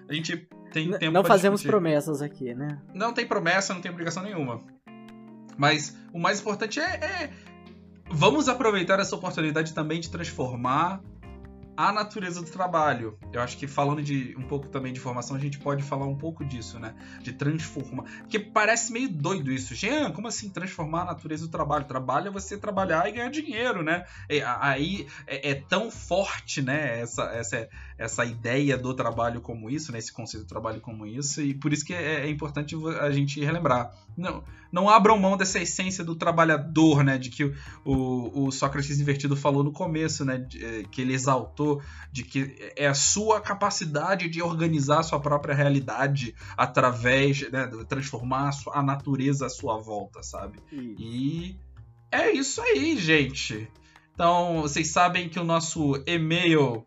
[0.06, 1.70] A gente tem tempo Não fazemos discutir.
[1.70, 2.78] promessas aqui, né?
[2.94, 4.62] Não tem promessa, não tem obrigação nenhuma.
[5.56, 7.30] Mas o mais importante é, é
[8.10, 11.00] vamos aproveitar essa oportunidade também de transformar
[11.78, 13.16] a natureza do trabalho.
[13.32, 16.16] Eu acho que falando de um pouco também de formação, a gente pode falar um
[16.16, 16.92] pouco disso, né?
[17.22, 18.02] De transformar.
[18.22, 19.76] Porque parece meio doido isso.
[19.76, 21.84] Jean, como assim transformar a natureza do trabalho?
[21.84, 24.05] Trabalho é você trabalhar e ganhar dinheiro, né?
[24.28, 26.98] E, aí é, é, tão forte, né?
[26.98, 29.98] Essa, essa, essa ideia do trabalho como isso, né?
[29.98, 31.40] Esse conceito do trabalho como isso.
[31.40, 33.94] E por isso que é, é importante a gente relembrar.
[34.18, 34.42] Não,
[34.72, 37.16] não abram mão dessa essência do trabalhador, né?
[37.16, 37.54] De que o,
[37.84, 40.38] o, o Sócrates invertido falou no começo, né?
[40.38, 41.80] De, é, que ele exaltou
[42.10, 47.84] de que é a sua capacidade de organizar a sua própria realidade através, né, de
[47.84, 50.58] transformar a, sua, a natureza à sua volta, sabe?
[50.72, 51.56] E
[52.10, 53.70] é isso aí, gente.
[54.14, 56.84] Então, vocês sabem que o nosso e-mail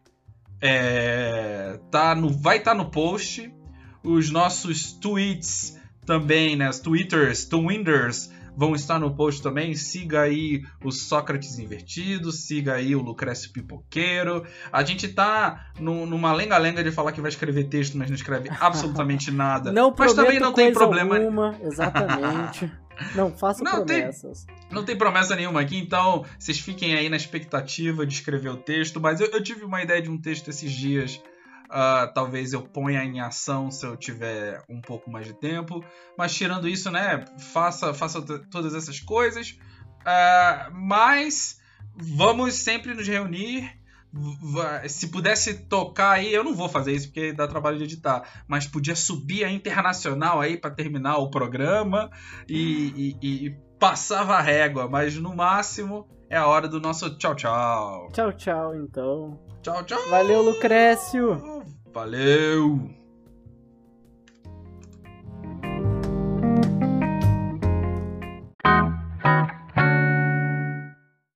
[0.60, 3.52] é, tá no, vai estar tá no post.
[4.04, 6.70] Os nossos tweets também, né?
[6.70, 9.76] Os twitters, twinders, vão estar no post também.
[9.76, 14.46] Siga aí o Sócrates Invertido, siga aí o Lucrécio Pipoqueiro.
[14.72, 18.50] A gente tá no, numa lenga-lenga de falar que vai escrever texto, mas não escreve
[18.60, 19.72] absolutamente nada.
[19.72, 21.18] Não mas também não tem problema.
[21.18, 22.72] Alguma, exatamente.
[23.16, 24.46] Não, faça não promessas.
[24.46, 28.58] Tem, não tem promessa nenhuma aqui, então vocês fiquem aí na expectativa de escrever o
[28.58, 29.02] texto.
[29.02, 31.20] Mas eu, eu tive uma ideia de um texto esses dias
[31.72, 35.84] Uh, talvez eu ponha em ação se eu tiver um pouco mais de tempo.
[36.18, 37.24] Mas tirando isso, né?
[37.54, 38.22] Faça, faça
[38.52, 39.58] todas essas coisas.
[40.02, 41.60] Uh, mas
[41.96, 43.80] vamos sempre nos reunir.
[44.90, 48.68] Se pudesse tocar aí, eu não vou fazer isso porque dá trabalho de editar, mas
[48.68, 52.10] podia subir a internacional aí para terminar o programa
[52.50, 57.36] e, e, e passava a régua, mas no máximo é a hora do nosso tchau,
[57.36, 58.10] tchau.
[58.12, 59.51] Tchau, tchau, então.
[59.62, 60.10] Tchau, tchau.
[60.10, 61.64] Valeu, Lucrécio.
[61.94, 62.80] Valeu.